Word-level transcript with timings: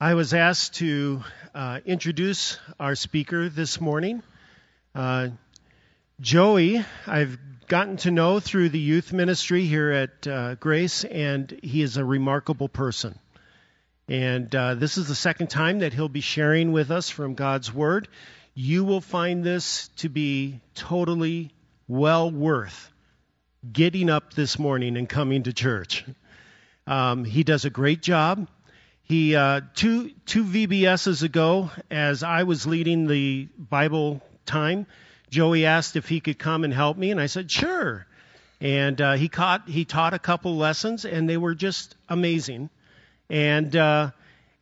I 0.00 0.14
was 0.14 0.32
asked 0.32 0.76
to 0.76 1.24
uh, 1.52 1.80
introduce 1.84 2.56
our 2.78 2.94
speaker 2.94 3.48
this 3.48 3.80
morning. 3.80 4.22
Uh, 4.94 5.30
Joey, 6.20 6.84
I've 7.04 7.36
gotten 7.66 7.96
to 7.98 8.12
know 8.12 8.38
through 8.38 8.68
the 8.68 8.78
youth 8.78 9.12
ministry 9.12 9.64
here 9.64 9.90
at 9.90 10.26
uh, 10.28 10.54
Grace, 10.54 11.02
and 11.02 11.50
he 11.64 11.82
is 11.82 11.96
a 11.96 12.04
remarkable 12.04 12.68
person. 12.68 13.18
And 14.06 14.54
uh, 14.54 14.76
this 14.76 14.98
is 14.98 15.08
the 15.08 15.16
second 15.16 15.48
time 15.50 15.80
that 15.80 15.92
he'll 15.92 16.08
be 16.08 16.20
sharing 16.20 16.70
with 16.70 16.92
us 16.92 17.10
from 17.10 17.34
God's 17.34 17.74
Word. 17.74 18.06
You 18.54 18.84
will 18.84 19.00
find 19.00 19.42
this 19.42 19.88
to 19.96 20.08
be 20.08 20.60
totally 20.76 21.50
well 21.88 22.30
worth 22.30 22.92
getting 23.72 24.10
up 24.10 24.32
this 24.34 24.60
morning 24.60 24.96
and 24.96 25.08
coming 25.08 25.42
to 25.42 25.52
church. 25.52 26.04
Um, 26.86 27.24
he 27.24 27.42
does 27.42 27.64
a 27.64 27.70
great 27.70 28.00
job. 28.00 28.46
He 29.08 29.34
uh, 29.34 29.62
two 29.74 30.10
two 30.26 30.44
VBSs 30.44 31.22
ago, 31.22 31.70
as 31.90 32.22
I 32.22 32.42
was 32.42 32.66
leading 32.66 33.06
the 33.06 33.48
Bible 33.56 34.20
time, 34.44 34.86
Joey 35.30 35.64
asked 35.64 35.96
if 35.96 36.06
he 36.10 36.20
could 36.20 36.38
come 36.38 36.62
and 36.62 36.74
help 36.74 36.98
me, 36.98 37.10
and 37.10 37.18
I 37.18 37.24
said 37.24 37.50
sure. 37.50 38.06
And 38.60 39.00
uh, 39.00 39.14
he 39.14 39.28
caught 39.28 39.66
he 39.66 39.86
taught 39.86 40.12
a 40.12 40.18
couple 40.18 40.58
lessons, 40.58 41.06
and 41.06 41.26
they 41.26 41.38
were 41.38 41.54
just 41.54 41.96
amazing. 42.06 42.68
And 43.30 43.74
uh, 43.74 44.10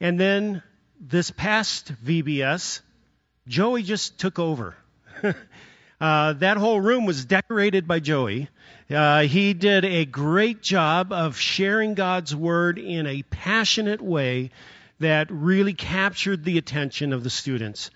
and 0.00 0.20
then 0.20 0.62
this 1.00 1.32
past 1.32 1.92
VBS, 2.04 2.82
Joey 3.48 3.82
just 3.82 4.16
took 4.20 4.38
over. 4.38 4.76
uh, 6.00 6.34
that 6.34 6.56
whole 6.56 6.80
room 6.80 7.04
was 7.04 7.24
decorated 7.24 7.88
by 7.88 7.98
Joey. 7.98 8.48
Uh, 8.88 9.22
he 9.22 9.52
did 9.52 9.84
a 9.84 10.04
great 10.04 10.62
job 10.62 11.12
of 11.12 11.36
sharing 11.36 11.94
God's 11.94 12.36
word 12.36 12.78
in 12.78 13.06
a 13.06 13.22
passionate 13.22 14.00
way 14.00 14.50
that 15.00 15.28
really 15.30 15.74
captured 15.74 16.44
the 16.44 16.56
attention 16.56 17.12
of 17.12 17.24
the 17.24 17.30
students. 17.30 17.90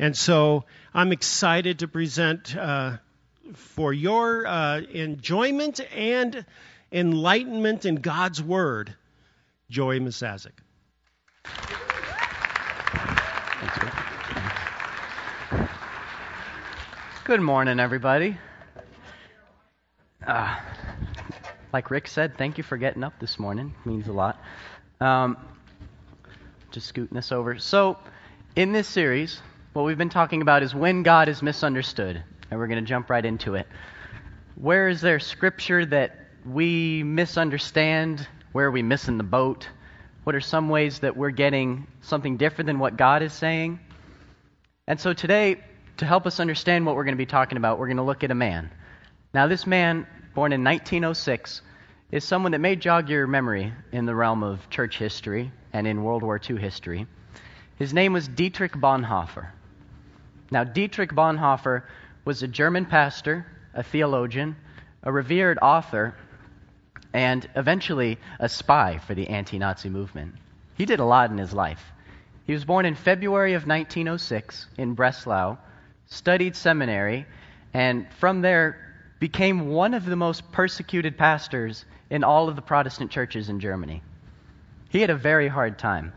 And 0.00 0.16
so 0.16 0.64
I'm 0.92 1.12
excited 1.12 1.78
to 1.80 1.88
present 1.88 2.56
uh, 2.56 2.96
for 3.54 3.92
your 3.92 4.44
uh, 4.44 4.80
enjoyment 4.80 5.80
and 5.94 6.44
enlightenment 6.90 7.84
in 7.84 7.96
God's 7.96 8.42
word, 8.42 8.94
Joey 9.70 10.00
Masazik. 10.00 10.58
Good 17.24 17.40
morning, 17.40 17.78
everybody. 17.78 18.36
Uh, 20.26 20.56
like 21.72 21.90
Rick 21.90 22.06
said, 22.06 22.38
thank 22.38 22.58
you 22.58 22.64
for 22.64 22.76
getting 22.76 23.02
up 23.02 23.18
this 23.18 23.38
morning. 23.38 23.74
Means 23.84 24.06
a 24.06 24.12
lot. 24.12 24.40
Um, 25.00 25.36
just 26.70 26.86
scooting 26.86 27.16
this 27.16 27.32
over. 27.32 27.58
So, 27.58 27.98
in 28.54 28.72
this 28.72 28.86
series, 28.86 29.40
what 29.72 29.84
we've 29.84 29.98
been 29.98 30.10
talking 30.10 30.42
about 30.42 30.62
is 30.62 30.74
when 30.74 31.02
God 31.02 31.28
is 31.28 31.42
misunderstood, 31.42 32.22
and 32.50 32.60
we're 32.60 32.68
going 32.68 32.82
to 32.82 32.88
jump 32.88 33.10
right 33.10 33.24
into 33.24 33.56
it. 33.56 33.66
Where 34.54 34.88
is 34.88 35.00
there 35.00 35.18
scripture 35.18 35.84
that 35.86 36.18
we 36.46 37.02
misunderstand? 37.02 38.26
Where 38.52 38.66
are 38.66 38.70
we 38.70 38.82
missing 38.82 39.18
the 39.18 39.24
boat? 39.24 39.68
What 40.22 40.36
are 40.36 40.40
some 40.40 40.68
ways 40.68 41.00
that 41.00 41.16
we're 41.16 41.30
getting 41.30 41.88
something 42.00 42.36
different 42.36 42.66
than 42.66 42.78
what 42.78 42.96
God 42.96 43.22
is 43.22 43.32
saying? 43.32 43.80
And 44.86 45.00
so 45.00 45.14
today, 45.14 45.64
to 45.96 46.04
help 46.04 46.26
us 46.26 46.38
understand 46.38 46.86
what 46.86 46.94
we're 46.94 47.04
going 47.04 47.16
to 47.16 47.18
be 47.18 47.26
talking 47.26 47.56
about, 47.56 47.80
we're 47.80 47.88
going 47.88 47.96
to 47.96 48.04
look 48.04 48.22
at 48.22 48.30
a 48.30 48.36
man. 48.36 48.70
Now, 49.34 49.46
this 49.46 49.66
man, 49.66 50.06
born 50.34 50.52
in 50.52 50.62
1906, 50.62 51.62
is 52.10 52.22
someone 52.22 52.52
that 52.52 52.58
may 52.58 52.76
jog 52.76 53.08
your 53.08 53.26
memory 53.26 53.72
in 53.90 54.04
the 54.04 54.14
realm 54.14 54.42
of 54.42 54.68
church 54.68 54.98
history 54.98 55.50
and 55.72 55.86
in 55.86 56.04
World 56.04 56.22
War 56.22 56.38
II 56.38 56.58
history. 56.58 57.06
His 57.76 57.94
name 57.94 58.12
was 58.12 58.28
Dietrich 58.28 58.72
Bonhoeffer. 58.72 59.48
Now, 60.50 60.64
Dietrich 60.64 61.12
Bonhoeffer 61.12 61.84
was 62.26 62.42
a 62.42 62.48
German 62.48 62.84
pastor, 62.84 63.46
a 63.72 63.82
theologian, 63.82 64.54
a 65.02 65.10
revered 65.10 65.58
author, 65.62 66.14
and 67.14 67.48
eventually 67.56 68.18
a 68.38 68.50
spy 68.50 68.98
for 68.98 69.14
the 69.14 69.28
anti 69.28 69.58
Nazi 69.58 69.88
movement. 69.88 70.34
He 70.74 70.84
did 70.84 71.00
a 71.00 71.06
lot 71.06 71.30
in 71.30 71.38
his 71.38 71.54
life. 71.54 71.82
He 72.46 72.52
was 72.52 72.66
born 72.66 72.84
in 72.84 72.94
February 72.94 73.54
of 73.54 73.66
1906 73.66 74.66
in 74.76 74.92
Breslau, 74.92 75.56
studied 76.06 76.54
seminary, 76.54 77.24
and 77.72 78.06
from 78.12 78.42
there 78.42 78.91
became 79.22 79.68
one 79.68 79.94
of 79.94 80.04
the 80.04 80.16
most 80.16 80.50
persecuted 80.50 81.16
pastors 81.16 81.84
in 82.10 82.24
all 82.24 82.48
of 82.48 82.56
the 82.56 82.60
Protestant 82.60 83.08
churches 83.08 83.48
in 83.48 83.60
Germany. 83.60 84.02
He 84.88 85.00
had 85.00 85.10
a 85.10 85.16
very 85.16 85.46
hard 85.46 85.78
time. 85.78 86.12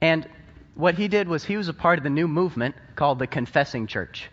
And 0.00 0.26
what 0.74 0.94
he 0.94 1.08
did 1.08 1.28
was 1.28 1.44
he 1.44 1.58
was 1.58 1.68
a 1.68 1.74
part 1.74 1.98
of 1.98 2.04
the 2.04 2.08
new 2.08 2.26
movement 2.26 2.74
called 2.96 3.18
the 3.18 3.26
Confessing 3.26 3.86
Church. 3.86 4.30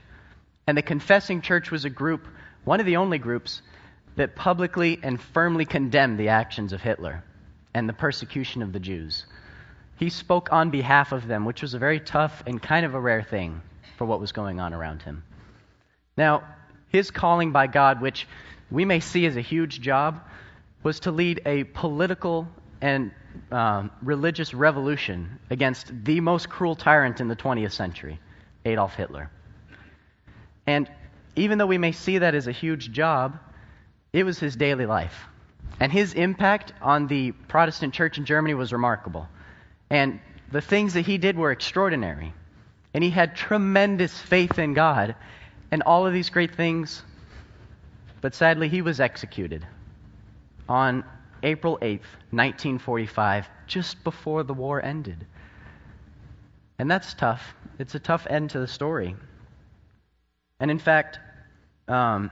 And 0.66 0.78
the 0.78 0.82
Confessing 0.82 1.42
Church 1.42 1.72
was 1.72 1.84
a 1.84 1.90
group, 1.90 2.26
one 2.64 2.80
of 2.80 2.86
the 2.86 2.96
only 2.96 3.18
groups, 3.18 3.62
that 4.16 4.38
publicly 4.38 4.98
and 5.04 5.20
firmly 5.20 5.66
condemned 5.66 6.18
the 6.18 6.30
actions 6.30 6.72
of 6.72 6.80
Hitler 6.80 7.22
and 7.74 7.90
the 7.90 7.92
persecution 7.92 8.62
of 8.62 8.72
the 8.72 8.80
Jews. 8.80 9.26
He 9.98 10.10
spoke 10.10 10.54
on 10.54 10.70
behalf 10.70 11.12
of 11.12 11.28
them, 11.28 11.44
which 11.44 11.62
was 11.62 11.74
a 11.74 11.80
very 11.80 12.00
tough 12.00 12.44
and 12.48 12.62
kind 12.62 12.86
of 12.86 12.96
a 12.96 13.00
rare 13.02 13.24
thing 13.24 13.62
for 13.98 14.06
what 14.06 14.22
was 14.22 14.32
going 14.32 14.62
on 14.62 14.74
around 14.74 15.02
him. 15.02 15.22
Now, 16.16 16.44
his 16.96 17.12
calling 17.12 17.52
by 17.52 17.68
God, 17.68 18.02
which 18.02 18.26
we 18.72 18.86
may 18.86 19.02
see 19.02 19.26
as 19.26 19.36
a 19.36 19.42
huge 19.42 19.82
job, 19.82 20.22
was 20.82 21.02
to 21.02 21.12
lead 21.12 21.42
a 21.46 21.66
political 21.66 22.48
and 22.80 23.12
um, 23.52 23.92
religious 24.02 24.54
revolution 24.54 25.40
against 25.50 25.92
the 26.06 26.22
most 26.22 26.50
cruel 26.50 26.76
tyrant 26.76 27.20
in 27.20 27.28
the 27.28 27.36
20th 27.36 27.74
century, 27.74 28.20
Adolf 28.64 28.96
Hitler. 28.96 29.30
And 30.66 30.90
even 31.36 31.58
though 31.58 31.68
we 31.68 31.78
may 31.78 31.92
see 31.92 32.20
that 32.20 32.34
as 32.34 32.48
a 32.48 32.54
huge 32.54 32.92
job, 32.92 33.40
it 34.14 34.24
was 34.24 34.40
his 34.40 34.56
daily 34.56 34.86
life. 34.86 35.26
And 35.82 35.92
his 35.92 36.14
impact 36.14 36.72
on 36.82 37.08
the 37.08 37.34
Protestant 37.34 37.94
church 37.94 38.18
in 38.18 38.24
Germany 38.24 38.54
was 38.54 38.72
remarkable. 38.72 39.28
And 39.90 40.22
the 40.50 40.62
things 40.62 40.94
that 40.94 41.06
he 41.06 41.18
did 41.18 41.38
were 41.38 41.52
extraordinary. 41.52 42.34
And 42.94 43.04
he 43.04 43.10
had 43.10 43.36
tremendous 43.36 44.18
faith 44.18 44.58
in 44.58 44.74
God 44.74 45.16
and 45.76 45.84
all 45.84 46.08
of 46.08 46.14
these 46.14 46.30
great 46.30 46.56
things. 46.56 47.04
But 48.22 48.34
sadly, 48.34 48.70
he 48.70 48.82
was 48.82 49.02
executed 49.02 49.68
on 50.70 51.04
April 51.44 51.78
8th, 51.82 52.08
1945, 52.32 53.50
just 53.68 54.02
before 54.06 54.44
the 54.44 54.54
war 54.54 54.82
ended. 54.82 55.28
And 56.80 56.90
that's 56.90 57.14
tough. 57.14 57.54
It's 57.78 57.94
a 57.94 58.00
tough 58.00 58.26
end 58.30 58.52
to 58.52 58.60
the 58.60 58.70
story. 58.70 59.18
And 60.62 60.72
in 60.72 60.80
fact, 60.80 61.20
um, 61.90 62.32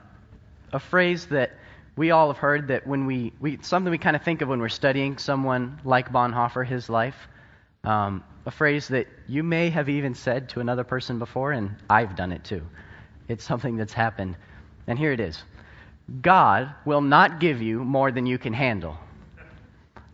a 0.71 0.79
phrase 0.79 1.25
that 1.25 1.51
we 1.97 2.11
all 2.11 2.27
have 2.27 2.37
heard 2.37 2.69
that 2.69 2.87
when 2.87 3.05
we, 3.05 3.33
we 3.41 3.59
something 3.61 3.91
we 3.91 3.97
kind 3.97 4.15
of 4.15 4.23
think 4.23 4.41
of 4.41 4.47
when 4.47 4.61
we're 4.61 4.69
studying 4.69 5.17
someone 5.17 5.81
like 5.83 6.13
Bonhoeffer, 6.13 6.65
his 6.65 6.89
life, 6.89 7.27
um, 7.83 8.23
a 8.45 8.51
phrase 8.51 8.87
that 8.87 9.07
you 9.27 9.43
may 9.43 9.69
have 9.69 9.89
even 9.89 10.15
said 10.15 10.47
to 10.51 10.61
another 10.61 10.85
person 10.85 11.19
before, 11.19 11.51
and 11.51 11.75
I've 11.89 12.15
done 12.15 12.31
it 12.31 12.45
too. 12.45 12.61
It's 13.33 13.43
something 13.43 13.77
that's 13.77 13.93
happened. 13.93 14.37
And 14.85 14.97
here 14.97 15.11
it 15.11 15.19
is 15.19 15.41
God 16.21 16.73
will 16.85 17.01
not 17.01 17.39
give 17.39 17.61
you 17.61 17.83
more 17.83 18.11
than 18.11 18.25
you 18.27 18.37
can 18.37 18.53
handle. 18.53 18.95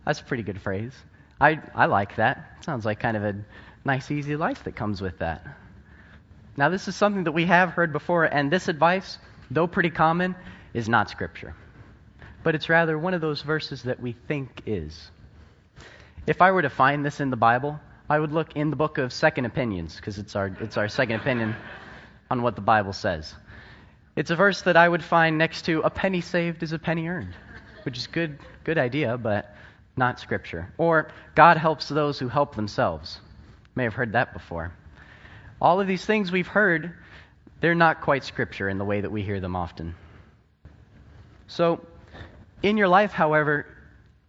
That's 0.06 0.20
a 0.20 0.24
pretty 0.24 0.42
good 0.42 0.60
phrase. 0.60 0.94
I, 1.40 1.60
I 1.74 1.86
like 1.86 2.16
that. 2.16 2.64
Sounds 2.64 2.84
like 2.86 2.98
kind 2.98 3.16
of 3.16 3.24
a 3.24 3.36
nice, 3.84 4.10
easy 4.10 4.36
life 4.36 4.64
that 4.64 4.74
comes 4.74 5.02
with 5.02 5.18
that. 5.18 5.46
Now, 6.56 6.70
this 6.70 6.88
is 6.88 6.96
something 6.96 7.24
that 7.24 7.32
we 7.32 7.44
have 7.46 7.70
heard 7.70 7.92
before, 7.92 8.24
and 8.24 8.50
this 8.50 8.68
advice, 8.68 9.18
though 9.50 9.66
pretty 9.66 9.90
common, 9.90 10.34
is 10.72 10.88
not 10.88 11.10
Scripture. 11.10 11.54
But 12.42 12.54
it's 12.54 12.68
rather 12.68 12.98
one 12.98 13.14
of 13.14 13.20
those 13.20 13.42
verses 13.42 13.82
that 13.82 14.00
we 14.00 14.12
think 14.28 14.62
is. 14.64 15.10
If 16.26 16.40
I 16.40 16.52
were 16.52 16.62
to 16.62 16.70
find 16.70 17.04
this 17.04 17.20
in 17.20 17.30
the 17.30 17.36
Bible, 17.36 17.78
I 18.08 18.18
would 18.18 18.32
look 18.32 18.56
in 18.56 18.70
the 18.70 18.76
book 18.76 18.98
of 18.98 19.12
Second 19.12 19.44
Opinions, 19.44 19.96
because 19.96 20.18
it's 20.18 20.34
our, 20.36 20.56
it's 20.60 20.76
our 20.76 20.88
second 20.88 21.20
opinion 21.20 21.54
on 22.30 22.42
what 22.42 22.54
the 22.54 22.62
Bible 22.62 22.92
says. 22.92 23.34
It's 24.16 24.30
a 24.30 24.36
verse 24.36 24.62
that 24.62 24.76
I 24.76 24.88
would 24.88 25.02
find 25.02 25.36
next 25.36 25.62
to 25.66 25.80
a 25.80 25.90
penny 25.90 26.20
saved 26.20 26.62
is 26.62 26.72
a 26.72 26.78
penny 26.78 27.08
earned, 27.08 27.34
which 27.84 27.98
is 27.98 28.06
good 28.06 28.38
good 28.64 28.78
idea, 28.78 29.18
but 29.18 29.54
not 29.96 30.20
scripture. 30.20 30.72
Or 30.78 31.10
God 31.34 31.56
helps 31.56 31.88
those 31.88 32.18
who 32.18 32.28
help 32.28 32.54
themselves. 32.54 33.20
May 33.74 33.84
have 33.84 33.94
heard 33.94 34.12
that 34.12 34.32
before. 34.32 34.72
All 35.60 35.80
of 35.80 35.86
these 35.86 36.04
things 36.04 36.32
we've 36.32 36.46
heard, 36.46 36.94
they're 37.60 37.74
not 37.74 38.00
quite 38.00 38.24
scripture 38.24 38.68
in 38.68 38.78
the 38.78 38.84
way 38.84 39.00
that 39.00 39.10
we 39.10 39.22
hear 39.22 39.40
them 39.40 39.56
often. 39.56 39.94
So, 41.46 41.84
in 42.62 42.76
your 42.76 42.88
life, 42.88 43.12
however, 43.12 43.66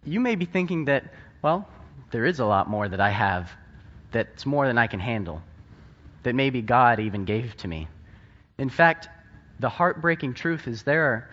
you 0.04 0.20
may 0.20 0.34
be 0.34 0.44
thinking 0.44 0.86
that, 0.86 1.04
well, 1.42 1.68
there 2.10 2.26
is 2.26 2.40
a 2.40 2.44
lot 2.44 2.68
more 2.68 2.88
that 2.88 3.00
I 3.00 3.10
have 3.10 3.50
that's 4.10 4.44
more 4.44 4.66
than 4.66 4.78
I 4.78 4.86
can 4.86 5.00
handle 5.00 5.42
that 6.22 6.34
maybe 6.34 6.62
God 6.62 7.00
even 7.00 7.24
gave 7.24 7.56
to 7.58 7.68
me. 7.68 7.88
In 8.62 8.70
fact, 8.70 9.08
the 9.58 9.68
heartbreaking 9.68 10.34
truth 10.34 10.68
is 10.68 10.84
there 10.84 11.06
are 11.06 11.30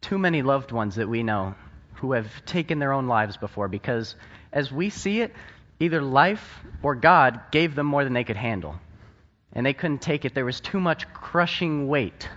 too 0.00 0.16
many 0.16 0.40
loved 0.40 0.72
ones 0.72 0.94
that 0.94 1.10
we 1.10 1.22
know 1.22 1.54
who 1.96 2.12
have 2.12 2.42
taken 2.46 2.78
their 2.78 2.94
own 2.94 3.06
lives 3.06 3.36
before 3.36 3.68
because, 3.68 4.16
as 4.50 4.72
we 4.72 4.88
see 4.88 5.20
it, 5.20 5.34
either 5.78 6.00
life 6.00 6.64
or 6.82 6.94
God 6.94 7.38
gave 7.50 7.74
them 7.74 7.86
more 7.86 8.02
than 8.02 8.14
they 8.14 8.24
could 8.24 8.38
handle. 8.38 8.76
And 9.52 9.66
they 9.66 9.74
couldn't 9.74 10.00
take 10.00 10.24
it. 10.24 10.34
There 10.34 10.46
was 10.46 10.58
too 10.58 10.80
much 10.80 11.06
crushing 11.12 11.86
weight 11.86 12.30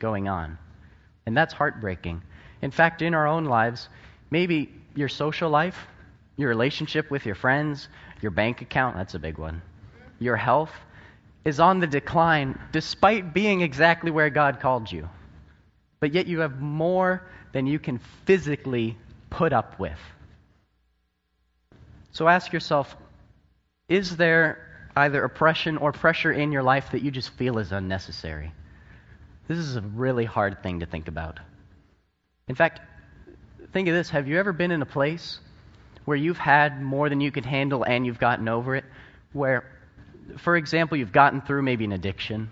going 0.00 0.26
on. 0.28 0.58
And 1.24 1.36
that's 1.36 1.54
heartbreaking. 1.54 2.22
In 2.62 2.72
fact, 2.72 3.02
in 3.02 3.14
our 3.14 3.28
own 3.28 3.44
lives, 3.44 3.88
maybe 4.32 4.68
your 4.96 5.08
social 5.08 5.48
life, 5.48 5.86
your 6.36 6.48
relationship 6.48 7.08
with 7.08 7.24
your 7.24 7.36
friends, 7.36 7.88
your 8.20 8.32
bank 8.32 8.62
account, 8.62 8.96
that's 8.96 9.14
a 9.14 9.20
big 9.20 9.38
one, 9.38 9.62
your 10.18 10.34
health 10.34 10.72
is 11.44 11.60
on 11.60 11.80
the 11.80 11.86
decline 11.86 12.58
despite 12.72 13.32
being 13.32 13.60
exactly 13.60 14.10
where 14.10 14.30
God 14.30 14.60
called 14.60 14.90
you. 14.90 15.08
But 16.00 16.12
yet 16.12 16.26
you 16.26 16.40
have 16.40 16.60
more 16.60 17.22
than 17.52 17.66
you 17.66 17.78
can 17.78 18.00
physically 18.24 18.96
put 19.28 19.52
up 19.52 19.78
with. 19.78 19.98
So 22.12 22.28
ask 22.28 22.52
yourself 22.52 22.96
is 23.88 24.16
there 24.16 24.66
either 24.96 25.24
oppression 25.24 25.76
or 25.76 25.92
pressure 25.92 26.32
in 26.32 26.52
your 26.52 26.62
life 26.62 26.92
that 26.92 27.02
you 27.02 27.10
just 27.10 27.30
feel 27.30 27.58
is 27.58 27.72
unnecessary? 27.72 28.52
This 29.48 29.58
is 29.58 29.76
a 29.76 29.80
really 29.80 30.24
hard 30.24 30.62
thing 30.62 30.80
to 30.80 30.86
think 30.86 31.08
about. 31.08 31.40
In 32.46 32.54
fact, 32.54 32.80
think 33.72 33.88
of 33.88 33.94
this 33.94 34.10
have 34.10 34.28
you 34.28 34.38
ever 34.38 34.52
been 34.52 34.70
in 34.70 34.82
a 34.82 34.86
place 34.86 35.40
where 36.04 36.16
you've 36.16 36.38
had 36.38 36.80
more 36.80 37.08
than 37.08 37.20
you 37.20 37.30
could 37.30 37.44
handle 37.44 37.84
and 37.84 38.06
you've 38.06 38.18
gotten 38.18 38.48
over 38.48 38.76
it? 38.76 38.84
Where, 39.32 39.64
for 40.38 40.56
example, 40.56 40.96
you've 40.96 41.12
gotten 41.12 41.40
through 41.40 41.62
maybe 41.62 41.84
an 41.84 41.92
addiction 41.92 42.50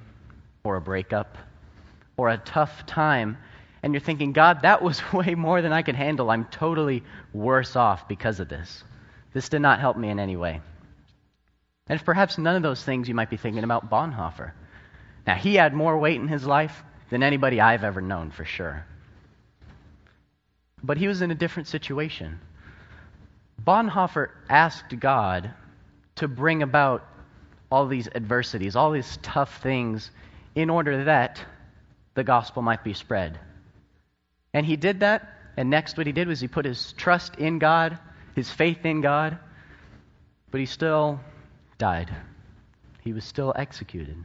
or 0.65 0.77
a 0.77 0.81
breakup 0.81 1.39
or 2.17 2.29
a 2.29 2.39
tough 2.39 2.87
time 2.87 3.39
and 3.83 3.93
you're 3.93 4.01
thinking, 4.01 4.33
God, 4.33 4.63
that 4.63 4.83
was 4.83 5.01
way 5.13 5.35
more 5.35 5.63
than 5.63 5.73
I 5.73 5.83
could 5.83 5.95
handle. 5.95 6.31
I'm 6.31 6.45
totally 6.47 7.03
worse 7.33 7.77
off 7.77 8.09
because 8.09 8.41
of 8.41 8.49
this. 8.49 8.83
This 9.33 9.49
did 9.49 9.61
not 9.61 9.81
help 9.81 9.97
me 9.97 10.09
in 10.09 10.19
any 10.19 10.37
way. 10.37 10.61
And 11.89 11.99
if 11.99 12.05
perhaps 12.05 12.39
none 12.39 12.57
of 12.57 12.63
those 12.63 12.83
things, 12.83 13.09
you 13.09 13.15
might 13.15 13.31
be 13.31 13.37
thinking 13.37 13.65
about 13.65 13.91
Bonhoeffer. 13.91 14.53
Now, 15.27 15.35
he 15.35 15.55
had 15.55 15.75
more 15.75 15.99
weight 15.99 16.21
in 16.21 16.29
his 16.29 16.47
life 16.47 16.83
than 17.11 17.23
anybody 17.23 17.61
I've 17.61 17.85
ever 17.85 18.01
known, 18.01 18.31
for 18.31 18.45
sure. 18.45 18.85
But 20.83 20.99
he 20.99 21.09
was 21.09 21.23
in 21.23 21.31
a 21.31 21.35
different 21.35 21.69
situation. 21.69 22.41
Bonhoeffer 23.63 24.29
asked 24.49 24.99
God 24.99 25.53
to 26.17 26.29
bring 26.29 26.63
about 26.63 27.07
all 27.71 27.87
these 27.87 28.09
adversities, 28.15 28.77
all 28.77 28.91
these 28.91 29.19
tough 29.23 29.63
things, 29.63 30.11
in 30.55 30.71
order 30.71 31.05
that 31.05 31.43
the 32.15 32.25
gospel 32.25 32.63
might 32.63 32.83
be 32.83 32.95
spread. 32.95 33.39
And 34.55 34.65
he 34.65 34.77
did 34.77 35.01
that, 35.01 35.29
and 35.57 35.71
next 35.71 35.97
what 35.97 36.07
he 36.07 36.13
did 36.13 36.29
was 36.29 36.41
he 36.41 36.49
put 36.49 36.65
his 36.65 36.93
trust 36.95 37.37
in 37.37 37.59
God, 37.59 37.99
his 38.35 38.51
faith 38.51 38.85
in 38.85 39.01
God, 39.01 39.39
but 40.51 40.61
he 40.61 40.67
still 40.67 41.21
died. 41.77 42.11
He 43.03 43.13
was 43.13 43.25
still 43.25 43.53
executed. 43.57 44.17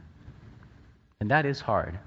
And 1.20 1.30
that 1.30 1.46
is 1.46 1.60
hard. 1.60 1.98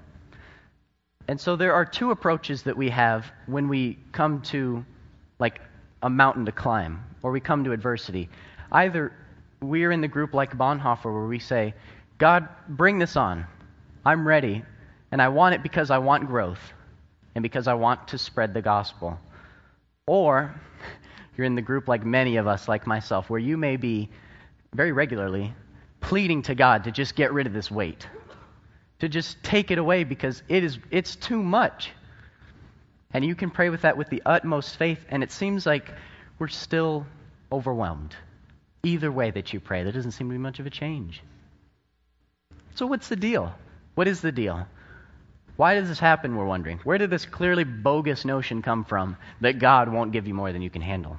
And 1.28 1.40
so 1.40 1.56
there 1.56 1.74
are 1.74 1.84
two 1.84 2.10
approaches 2.10 2.62
that 2.62 2.76
we 2.76 2.90
have 2.90 3.30
when 3.46 3.68
we 3.68 3.98
come 4.12 4.40
to 4.42 4.84
like 5.38 5.60
a 6.02 6.10
mountain 6.10 6.46
to 6.46 6.52
climb 6.52 7.04
or 7.22 7.30
we 7.30 7.40
come 7.40 7.64
to 7.64 7.72
adversity. 7.72 8.28
Either 8.72 9.12
we're 9.60 9.92
in 9.92 10.00
the 10.00 10.08
group 10.08 10.34
like 10.34 10.56
Bonhoeffer 10.56 11.04
where 11.04 11.26
we 11.26 11.38
say, 11.38 11.74
God, 12.18 12.48
bring 12.68 12.98
this 12.98 13.16
on. 13.16 13.46
I'm 14.04 14.26
ready, 14.26 14.62
and 15.12 15.20
I 15.20 15.28
want 15.28 15.54
it 15.54 15.62
because 15.62 15.90
I 15.90 15.98
want 15.98 16.26
growth 16.26 16.72
and 17.34 17.42
because 17.42 17.68
I 17.68 17.74
want 17.74 18.08
to 18.08 18.18
spread 18.18 18.54
the 18.54 18.62
gospel. 18.62 19.18
Or 20.06 20.54
you're 21.36 21.46
in 21.46 21.54
the 21.54 21.62
group 21.62 21.88
like 21.88 22.04
many 22.04 22.36
of 22.36 22.46
us, 22.46 22.68
like 22.68 22.86
myself, 22.86 23.30
where 23.30 23.40
you 23.40 23.56
may 23.56 23.76
be 23.76 24.08
very 24.74 24.92
regularly 24.92 25.54
pleading 26.00 26.42
to 26.42 26.54
God 26.54 26.84
to 26.84 26.92
just 26.92 27.14
get 27.16 27.32
rid 27.32 27.46
of 27.46 27.52
this 27.52 27.70
weight, 27.70 28.06
to 29.00 29.08
just 29.08 29.42
take 29.42 29.70
it 29.70 29.78
away 29.78 30.04
because 30.04 30.42
it 30.48 30.64
is 30.64 30.78
it's 30.90 31.16
too 31.16 31.42
much. 31.42 31.90
And 33.12 33.24
you 33.24 33.34
can 33.34 33.50
pray 33.50 33.70
with 33.70 33.82
that 33.82 33.96
with 33.96 34.08
the 34.10 34.22
utmost 34.26 34.76
faith, 34.76 35.04
and 35.08 35.22
it 35.22 35.32
seems 35.32 35.64
like 35.64 35.92
we're 36.38 36.48
still 36.48 37.06
overwhelmed. 37.50 38.14
Either 38.82 39.10
way 39.10 39.30
that 39.30 39.52
you 39.52 39.60
pray, 39.60 39.82
there 39.82 39.92
doesn't 39.92 40.12
seem 40.12 40.28
to 40.28 40.32
be 40.32 40.38
much 40.38 40.60
of 40.60 40.66
a 40.66 40.70
change. 40.70 41.22
So, 42.74 42.86
what's 42.86 43.08
the 43.08 43.16
deal? 43.16 43.54
What 43.94 44.06
is 44.06 44.20
the 44.20 44.32
deal? 44.32 44.66
Why 45.56 45.74
does 45.74 45.88
this 45.88 45.98
happen, 45.98 46.36
we're 46.36 46.46
wondering? 46.46 46.78
Where 46.84 46.98
did 46.98 47.10
this 47.10 47.26
clearly 47.26 47.64
bogus 47.64 48.24
notion 48.24 48.62
come 48.62 48.84
from 48.84 49.16
that 49.40 49.58
God 49.58 49.88
won't 49.88 50.12
give 50.12 50.28
you 50.28 50.34
more 50.34 50.52
than 50.52 50.62
you 50.62 50.70
can 50.70 50.82
handle? 50.82 51.18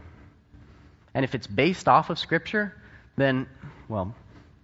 And 1.13 1.25
if 1.25 1.35
it's 1.35 1.47
based 1.47 1.89
off 1.89 2.09
of 2.09 2.17
Scripture, 2.17 2.73
then, 3.17 3.47
well, 3.89 4.15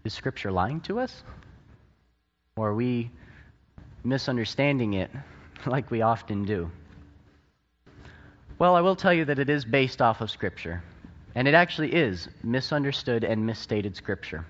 is 0.06 0.14
Scripture 0.14 0.52
lying 0.52 0.80
to 0.82 1.00
us? 1.00 1.24
Or 2.56 2.70
are 2.70 2.76
we 2.76 3.12
misunderstanding 4.06 4.94
it 4.94 5.12
like 5.66 5.92
we 5.92 6.02
often 6.02 6.46
do? 6.46 6.72
Well, 8.58 8.76
I 8.76 8.82
will 8.82 8.96
tell 8.96 9.14
you 9.14 9.26
that 9.26 9.40
it 9.40 9.50
is 9.50 9.66
based 9.66 10.02
off 10.02 10.22
of 10.22 10.32
Scripture. 10.32 10.82
And 11.36 11.48
it 11.48 11.54
actually 11.54 11.94
is 11.94 12.30
misunderstood 12.44 13.26
and 13.26 13.46
misstated 13.46 13.96
Scripture. 13.96 14.46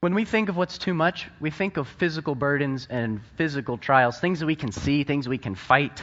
When 0.00 0.14
we 0.14 0.24
think 0.24 0.48
of 0.48 0.56
what's 0.56 0.78
too 0.78 0.94
much, 0.94 1.28
we 1.40 1.50
think 1.50 1.76
of 1.76 1.88
physical 1.88 2.34
burdens 2.34 2.86
and 2.88 3.20
physical 3.36 3.76
trials, 3.76 4.18
things 4.18 4.40
that 4.40 4.46
we 4.46 4.56
can 4.56 4.72
see, 4.72 5.04
things 5.04 5.28
we 5.28 5.38
can 5.38 5.54
fight. 5.54 6.02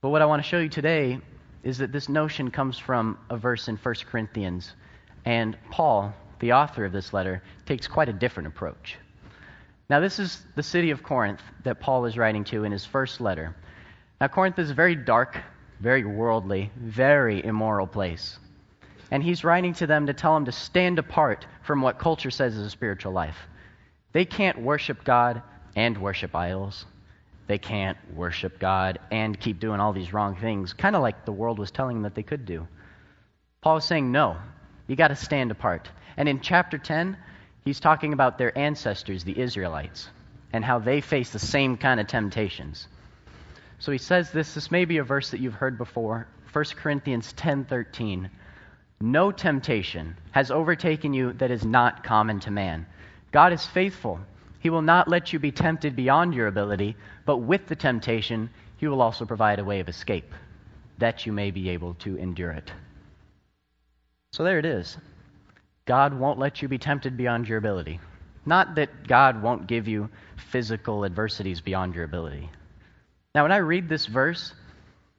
But 0.00 0.10
what 0.10 0.22
I 0.22 0.26
want 0.26 0.42
to 0.42 0.48
show 0.48 0.58
you 0.58 0.68
today 0.68 1.18
is 1.62 1.78
that 1.78 1.92
this 1.92 2.08
notion 2.08 2.50
comes 2.50 2.78
from 2.78 3.18
a 3.28 3.36
verse 3.36 3.68
in 3.68 3.76
1 3.76 3.94
Corinthians. 4.10 4.72
And 5.24 5.58
Paul, 5.70 6.14
the 6.38 6.52
author 6.52 6.84
of 6.84 6.92
this 6.92 7.12
letter, 7.12 7.42
takes 7.66 7.86
quite 7.86 8.08
a 8.08 8.14
different 8.14 8.46
approach. 8.46 8.96
Now, 9.90 10.00
this 10.00 10.18
is 10.18 10.42
the 10.56 10.62
city 10.62 10.90
of 10.90 11.02
Corinth 11.02 11.42
that 11.64 11.80
Paul 11.80 12.06
is 12.06 12.16
writing 12.16 12.44
to 12.44 12.64
in 12.64 12.72
his 12.72 12.86
first 12.86 13.20
letter. 13.20 13.54
Now, 14.20 14.28
Corinth 14.28 14.58
is 14.58 14.70
a 14.70 14.74
very 14.74 14.94
dark, 14.94 15.36
very 15.80 16.04
worldly, 16.04 16.70
very 16.76 17.44
immoral 17.44 17.86
place 17.86 18.38
and 19.10 19.22
he's 19.22 19.44
writing 19.44 19.74
to 19.74 19.86
them 19.86 20.06
to 20.06 20.14
tell 20.14 20.34
them 20.34 20.44
to 20.44 20.52
stand 20.52 20.98
apart 20.98 21.46
from 21.62 21.82
what 21.82 21.98
culture 21.98 22.30
says 22.30 22.56
is 22.56 22.66
a 22.66 22.70
spiritual 22.70 23.12
life. 23.12 23.36
They 24.12 24.24
can't 24.24 24.60
worship 24.60 25.04
God 25.04 25.42
and 25.74 25.98
worship 25.98 26.34
idols. 26.34 26.84
They 27.46 27.58
can't 27.58 27.98
worship 28.14 28.60
God 28.60 29.00
and 29.10 29.38
keep 29.38 29.58
doing 29.58 29.80
all 29.80 29.92
these 29.92 30.12
wrong 30.12 30.36
things, 30.36 30.72
kind 30.72 30.94
of 30.94 31.02
like 31.02 31.24
the 31.24 31.32
world 31.32 31.58
was 31.58 31.72
telling 31.72 31.96
them 31.96 32.02
that 32.04 32.14
they 32.14 32.22
could 32.22 32.46
do. 32.46 32.68
Paul 33.60 33.78
is 33.78 33.84
saying, 33.84 34.12
no, 34.12 34.36
you 34.86 34.94
got 34.94 35.08
to 35.08 35.16
stand 35.16 35.50
apart. 35.50 35.88
And 36.16 36.28
in 36.28 36.40
chapter 36.40 36.78
10, 36.78 37.16
he's 37.64 37.80
talking 37.80 38.12
about 38.12 38.38
their 38.38 38.56
ancestors, 38.56 39.24
the 39.24 39.38
Israelites, 39.38 40.08
and 40.52 40.64
how 40.64 40.78
they 40.78 41.00
face 41.00 41.30
the 41.30 41.38
same 41.40 41.76
kind 41.76 41.98
of 41.98 42.06
temptations. 42.06 42.86
So 43.80 43.92
he 43.92 43.98
says 43.98 44.30
this, 44.30 44.54
this 44.54 44.70
may 44.70 44.84
be 44.84 44.98
a 44.98 45.04
verse 45.04 45.30
that 45.30 45.40
you've 45.40 45.54
heard 45.54 45.78
before, 45.78 46.28
1 46.52 46.64
Corinthians 46.76 47.32
10:13. 47.32 48.28
No 49.00 49.32
temptation 49.32 50.16
has 50.32 50.50
overtaken 50.50 51.14
you 51.14 51.32
that 51.34 51.50
is 51.50 51.64
not 51.64 52.04
common 52.04 52.40
to 52.40 52.50
man. 52.50 52.86
God 53.32 53.54
is 53.54 53.64
faithful. 53.64 54.20
He 54.58 54.68
will 54.68 54.82
not 54.82 55.08
let 55.08 55.32
you 55.32 55.38
be 55.38 55.50
tempted 55.50 55.96
beyond 55.96 56.34
your 56.34 56.46
ability, 56.46 56.94
but 57.24 57.38
with 57.38 57.66
the 57.66 57.76
temptation, 57.76 58.50
He 58.76 58.86
will 58.86 59.00
also 59.00 59.24
provide 59.24 59.58
a 59.58 59.64
way 59.64 59.80
of 59.80 59.88
escape, 59.88 60.34
that 60.98 61.24
you 61.24 61.32
may 61.32 61.50
be 61.50 61.70
able 61.70 61.94
to 61.94 62.16
endure 62.16 62.50
it. 62.50 62.70
So 64.32 64.44
there 64.44 64.58
it 64.58 64.66
is. 64.66 64.98
God 65.86 66.12
won't 66.12 66.38
let 66.38 66.60
you 66.60 66.68
be 66.68 66.78
tempted 66.78 67.16
beyond 67.16 67.48
your 67.48 67.56
ability. 67.56 67.98
Not 68.44 68.74
that 68.74 69.08
God 69.08 69.42
won't 69.42 69.66
give 69.66 69.88
you 69.88 70.10
physical 70.36 71.06
adversities 71.06 71.62
beyond 71.62 71.94
your 71.94 72.04
ability. 72.04 72.50
Now, 73.34 73.44
when 73.44 73.52
I 73.52 73.58
read 73.58 73.88
this 73.88 74.06
verse, 74.06 74.52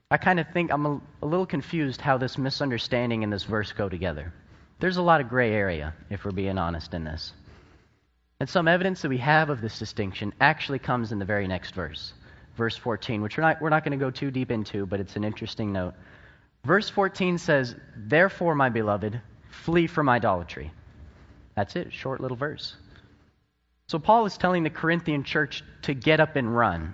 I 0.10 0.18
kind 0.18 0.40
of 0.40 0.48
think 0.50 0.72
I'm 0.72 0.86
a, 0.86 1.02
a, 1.22 1.26
little 1.26 1.46
confused 1.46 2.02
how 2.02 2.18
this 2.18 2.38
misunderstanding 2.38 3.24
and 3.24 3.32
this 3.32 3.46
verse 3.46 3.72
go 3.72 3.88
together. 3.88 4.34
There's 4.80 4.98
a 4.98 5.02
lot 5.02 5.22
of 5.22 5.30
gray 5.30 5.54
area, 5.54 5.94
if 6.10 6.26
we're 6.26 6.32
being 6.32 6.58
honest 6.58 6.94
in 6.94 7.06
this. 7.06 7.32
And 8.42 8.50
some 8.50 8.68
evidence 8.68 9.02
that 9.04 9.10
we 9.10 9.20
have 9.20 9.50
of 9.50 9.62
this 9.62 9.80
distinction 9.80 10.34
actually 10.42 10.80
comes 10.80 11.14
in 11.14 11.20
the 11.20 11.26
very 11.26 11.48
next 11.48 11.74
verse, 11.74 12.12
verse 12.58 12.76
14, 12.76 13.22
which 13.22 13.38
we're 13.38 13.44
not, 13.44 13.62
we're 13.62 13.70
not 13.70 13.86
going 13.86 13.98
to 13.98 14.04
go 14.04 14.12
too 14.12 14.32
deep 14.32 14.52
into, 14.52 14.86
but 14.86 15.00
it's 15.00 15.16
an 15.16 15.24
interesting 15.24 15.72
note. 15.72 15.94
Verse 16.66 16.90
14 16.90 17.38
says, 17.38 17.76
Therefore, 17.96 18.56
my 18.56 18.68
beloved, 18.68 19.22
flee 19.50 19.88
from 19.88 20.10
idolatry. 20.10 20.72
That's 21.56 21.78
it, 21.78 21.94
short 21.94 22.20
little 22.20 22.38
verse. 22.38 22.76
So 23.88 24.00
Paul 24.00 24.26
is 24.26 24.38
telling 24.38 24.64
the 24.64 24.70
Corinthian 24.70 25.24
church 25.24 25.64
to 25.84 25.94
get 25.94 26.20
up 26.20 26.36
and 26.36 26.54
run, 26.54 26.94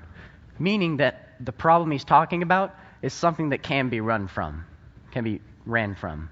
meaning 0.60 0.98
that 0.98 1.36
the 1.40 1.52
problem 1.52 1.92
he's 1.92 2.04
talking 2.04 2.44
about 2.44 2.76
is 3.02 3.14
something 3.14 3.50
that 3.50 3.64
can 3.64 3.90
be 3.90 4.02
run 4.02 4.28
from, 4.28 4.66
can 5.12 5.24
be 5.24 5.42
ran 5.66 5.96
from. 5.96 6.30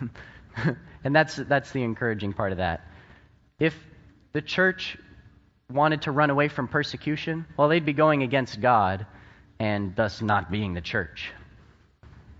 and 1.04 1.14
that's, 1.14 1.36
that's 1.36 1.70
the 1.72 1.82
encouraging 1.82 2.32
part 2.32 2.52
of 2.52 2.58
that. 2.58 2.82
If 3.58 3.74
the 4.32 4.42
church 4.42 4.98
wanted 5.70 6.02
to 6.02 6.12
run 6.12 6.30
away 6.30 6.48
from 6.48 6.68
persecution, 6.68 7.46
well, 7.56 7.68
they'd 7.68 7.84
be 7.84 7.92
going 7.92 8.22
against 8.22 8.60
God 8.60 9.06
and 9.58 9.94
thus 9.96 10.22
not 10.22 10.50
being 10.50 10.74
the 10.74 10.80
church. 10.80 11.32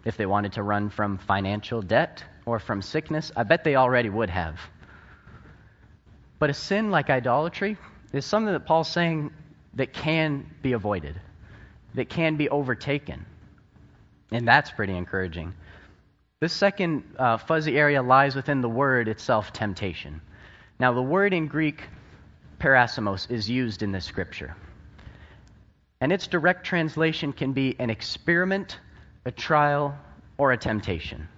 If 0.05 0.17
they 0.17 0.27
wanted 0.27 0.53
to 0.55 0.63
run 0.63 0.91
from 0.91 1.19
financial 1.19 1.83
debt 1.83 2.25
or 2.47 2.59
from 2.59 2.81
sickness, 2.81 3.31
I 3.37 3.43
bet 3.43 3.65
they 3.65 3.77
already 3.77 4.09
would 4.09 4.31
have. 4.31 4.59
But 6.39 6.51
a 6.51 6.55
sin 6.55 6.91
like 6.91 7.11
idolatry 7.11 7.77
is 8.13 8.25
something 8.25 8.53
that 8.53 8.65
Paul's 8.65 8.89
saying 8.89 9.33
that 9.75 9.93
can 9.93 10.47
be 10.63 10.73
avoided, 10.73 11.21
that 11.95 12.09
can 12.09 12.37
be 12.37 12.49
overtaken. 12.49 13.27
And 14.31 14.47
that's 14.47 14.71
pretty 14.71 14.97
encouraging. 14.97 15.55
This 16.41 16.53
second 16.53 17.03
uh, 17.19 17.39
fuzzy 17.39 17.77
area 17.77 18.03
lies 18.03 18.37
within 18.37 18.61
the 18.61 18.69
word 18.69 19.09
itself, 19.09 19.53
temptation. 19.53 20.21
Now, 20.79 20.93
the 20.93 21.03
word 21.03 21.33
in 21.33 21.49
Greek, 21.49 21.83
peirasmos, 22.61 23.31
is 23.31 23.51
used 23.51 23.83
in 23.83 23.91
this 23.91 24.05
scripture. 24.05 24.55
And 26.01 26.13
its 26.13 26.29
direct 26.29 26.65
translation 26.65 27.33
can 27.33 27.53
be 27.53 27.75
an 27.81 27.91
experiment, 27.91 28.79
a 29.25 29.33
trial, 29.33 29.99
or 30.37 30.53
a 30.53 30.57
temptation. 30.57 31.29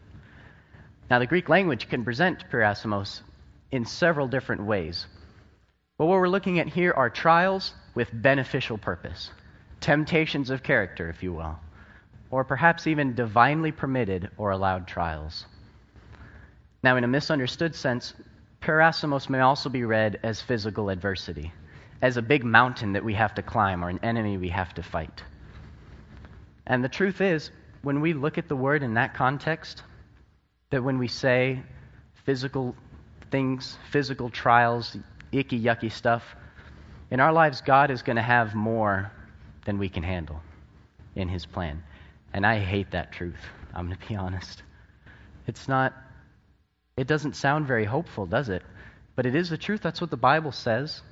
Now, 1.09 1.19
the 1.19 1.27
Greek 1.27 1.49
language 1.49 1.89
can 1.89 2.05
present 2.05 2.45
peirasmos 2.51 3.23
in 3.73 3.87
several 3.87 4.29
different 4.29 4.65
ways. 4.65 5.07
But 5.97 6.07
what 6.07 6.19
we're 6.19 6.29
looking 6.29 6.59
at 6.59 6.69
here 6.69 6.93
are 6.93 7.09
trials 7.09 7.73
with 7.95 8.09
beneficial 8.13 8.79
purpose, 8.79 9.31
temptations 9.81 10.51
of 10.51 10.63
character, 10.63 11.09
if 11.09 11.23
you 11.23 11.33
will, 11.33 11.59
or 12.31 12.45
perhaps 12.45 12.87
even 12.87 13.15
divinely 13.15 13.73
permitted 13.73 14.31
or 14.37 14.51
allowed 14.51 14.87
trials. 14.87 15.47
Now, 16.83 16.97
in 16.97 17.05
a 17.05 17.09
misunderstood 17.09 17.75
sense, 17.75 18.15
peirasmos 18.63 19.29
may 19.29 19.41
also 19.41 19.69
be 19.69 19.85
read 19.85 20.21
as 20.23 20.41
physical 20.41 20.91
adversity, 20.91 21.53
as 22.03 22.17
a 22.17 22.23
big 22.23 22.45
mountain 22.45 22.93
that 22.93 23.05
we 23.05 23.15
have 23.15 23.35
to 23.35 23.43
climb 23.43 23.85
or 23.85 23.89
an 23.89 24.01
enemy 24.03 24.39
we 24.39 24.49
have 24.49 24.73
to 24.75 24.83
fight. 24.83 25.23
And 26.67 26.85
the 26.85 26.89
truth 26.89 27.21
is, 27.21 27.51
when 27.83 28.01
we 28.01 28.13
look 28.13 28.39
at 28.39 28.49
the 28.49 28.57
word 28.57 28.83
in 28.83 28.95
that 28.95 29.15
context, 29.15 29.83
that 30.71 30.85
when 30.85 30.99
we 30.99 31.09
say 31.09 31.63
physical 32.25 32.75
things, 33.31 33.77
physical 33.91 34.31
trials, 34.31 34.97
icky, 35.33 35.61
yucky 35.61 35.91
stuff, 35.91 36.37
in 37.11 37.19
our 37.19 37.33
lives, 37.33 37.61
God 37.61 37.91
is 37.91 38.03
going 38.03 38.17
to 38.17 38.23
have 38.23 38.55
more 38.55 39.11
than 39.65 39.79
we 39.79 39.89
can 39.89 40.03
handle 40.03 40.41
in 41.17 41.29
His 41.29 41.45
plan. 41.45 41.83
And 42.33 42.47
I 42.47 42.61
hate 42.61 42.93
that 42.93 43.13
truth. 43.13 43.41
I'm 43.75 43.87
going 43.87 43.99
to 43.99 44.09
be 44.09 44.17
honest. 44.17 44.63
It's 45.47 45.67
not, 45.67 45.93
it 46.97 47.07
doesn't 47.07 47.35
sound 47.35 47.67
very 47.67 47.85
hopeful, 47.85 48.27
does 48.27 48.49
it? 48.49 48.63
But 49.17 49.27
it 49.27 49.35
is 49.35 49.51
the 49.51 49.59
truth. 49.59 49.81
That's 49.83 50.01
what 50.01 50.11
the 50.11 50.17
Bible 50.17 50.53
says. 50.53 51.03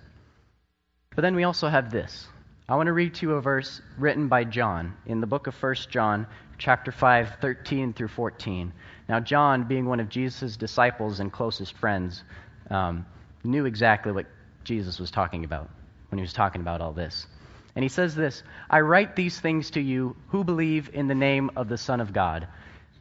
But 1.14 1.22
then 1.22 1.34
we 1.34 1.44
also 1.44 1.68
have 1.68 1.90
this. 1.90 2.28
I 2.68 2.76
want 2.76 2.86
to 2.86 2.92
read 2.92 3.14
to 3.14 3.26
you 3.26 3.32
a 3.32 3.40
verse 3.40 3.80
written 3.96 4.28
by 4.28 4.44
John 4.44 4.94
in 5.06 5.20
the 5.20 5.26
book 5.26 5.46
of 5.46 5.60
1 5.60 5.74
John, 5.90 6.26
chapter 6.58 6.92
5, 6.92 7.38
13 7.40 7.92
through 7.92 8.08
14. 8.08 8.72
Now, 9.08 9.20
John, 9.20 9.64
being 9.64 9.86
one 9.86 10.00
of 10.00 10.08
Jesus' 10.08 10.56
disciples 10.56 11.18
and 11.18 11.32
closest 11.32 11.76
friends, 11.78 12.22
um, 12.70 13.06
knew 13.42 13.64
exactly 13.64 14.12
what 14.12 14.26
Jesus 14.64 15.00
was 15.00 15.10
talking 15.10 15.44
about 15.44 15.70
when 16.10 16.18
he 16.18 16.22
was 16.22 16.32
talking 16.32 16.60
about 16.60 16.80
all 16.80 16.92
this. 16.92 17.26
And 17.74 17.82
he 17.82 17.88
says 17.88 18.14
this 18.14 18.42
I 18.70 18.80
write 18.80 19.16
these 19.16 19.38
things 19.38 19.70
to 19.70 19.80
you 19.80 20.16
who 20.28 20.44
believe 20.44 20.90
in 20.92 21.08
the 21.08 21.14
name 21.14 21.50
of 21.56 21.68
the 21.68 21.78
Son 21.78 22.00
of 22.00 22.12
God, 22.12 22.48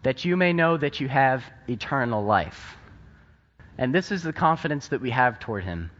that 0.03 0.25
you 0.25 0.37
may 0.37 0.53
know 0.53 0.77
that 0.77 0.99
you 0.99 1.07
have 1.07 1.43
eternal 1.67 2.23
life. 2.23 2.77
And 3.77 3.93
this 3.93 4.11
is 4.11 4.23
the 4.23 4.33
confidence 4.33 4.87
that 4.89 5.01
we 5.01 5.11
have 5.11 5.39
toward 5.39 5.63
him 5.63 5.91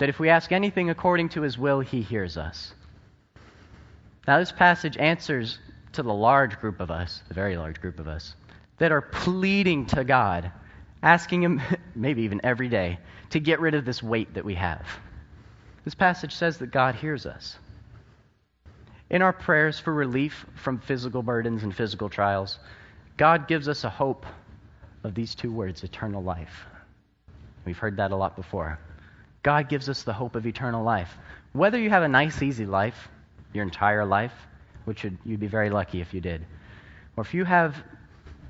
that 0.00 0.08
if 0.08 0.18
we 0.18 0.30
ask 0.30 0.50
anything 0.50 0.88
according 0.88 1.28
to 1.28 1.42
his 1.42 1.58
will, 1.58 1.80
he 1.80 2.00
hears 2.00 2.38
us. 2.38 2.72
Now, 4.26 4.38
this 4.38 4.50
passage 4.50 4.96
answers 4.96 5.58
to 5.92 6.02
the 6.02 6.12
large 6.12 6.58
group 6.58 6.80
of 6.80 6.90
us, 6.90 7.22
the 7.28 7.34
very 7.34 7.58
large 7.58 7.82
group 7.82 8.00
of 8.00 8.08
us, 8.08 8.34
that 8.78 8.92
are 8.92 9.02
pleading 9.02 9.84
to 9.86 10.02
God, 10.02 10.50
asking 11.02 11.42
him, 11.42 11.60
maybe 11.94 12.22
even 12.22 12.40
every 12.42 12.70
day, 12.70 12.98
to 13.30 13.40
get 13.40 13.60
rid 13.60 13.74
of 13.74 13.84
this 13.84 14.02
weight 14.02 14.32
that 14.34 14.44
we 14.44 14.54
have. 14.54 14.86
This 15.90 15.96
passage 15.96 16.36
says 16.36 16.58
that 16.58 16.70
God 16.70 16.94
hears 16.94 17.26
us. 17.26 17.58
In 19.10 19.22
our 19.22 19.32
prayers 19.32 19.80
for 19.80 19.92
relief 19.92 20.46
from 20.54 20.78
physical 20.78 21.20
burdens 21.20 21.64
and 21.64 21.74
physical 21.74 22.08
trials, 22.08 22.60
God 23.16 23.48
gives 23.48 23.68
us 23.68 23.82
a 23.82 23.90
hope 23.90 24.24
of 25.02 25.16
these 25.16 25.34
two 25.34 25.50
words 25.50 25.82
eternal 25.82 26.22
life. 26.22 26.64
We've 27.64 27.76
heard 27.76 27.96
that 27.96 28.12
a 28.12 28.16
lot 28.16 28.36
before. 28.36 28.78
God 29.42 29.68
gives 29.68 29.88
us 29.88 30.04
the 30.04 30.12
hope 30.12 30.36
of 30.36 30.46
eternal 30.46 30.84
life. 30.84 31.12
Whether 31.54 31.80
you 31.80 31.90
have 31.90 32.04
a 32.04 32.08
nice, 32.08 32.40
easy 32.40 32.66
life, 32.66 33.08
your 33.52 33.64
entire 33.64 34.04
life, 34.04 34.46
which 34.84 35.02
would, 35.02 35.18
you'd 35.24 35.40
be 35.40 35.48
very 35.48 35.70
lucky 35.70 36.00
if 36.00 36.14
you 36.14 36.20
did, 36.20 36.46
or 37.16 37.22
if 37.22 37.34
you 37.34 37.44
have 37.44 37.74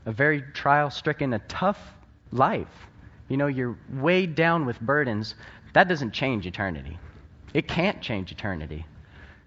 a 0.05 0.13
very 0.13 0.43
trial 0.43 0.91
stricken, 0.91 1.33
a 1.33 1.39
tough 1.39 1.81
life, 2.33 2.87
you 3.29 3.39
know, 3.39 3.47
you're 3.47 3.79
weighed 3.95 4.35
down 4.35 4.67
with 4.67 4.79
burdens, 4.79 5.37
that 5.73 5.89
doesn't 5.89 6.13
change 6.13 6.45
eternity. 6.45 6.99
It 7.53 7.69
can't 7.69 8.01
change 8.01 8.33
eternity. 8.33 8.87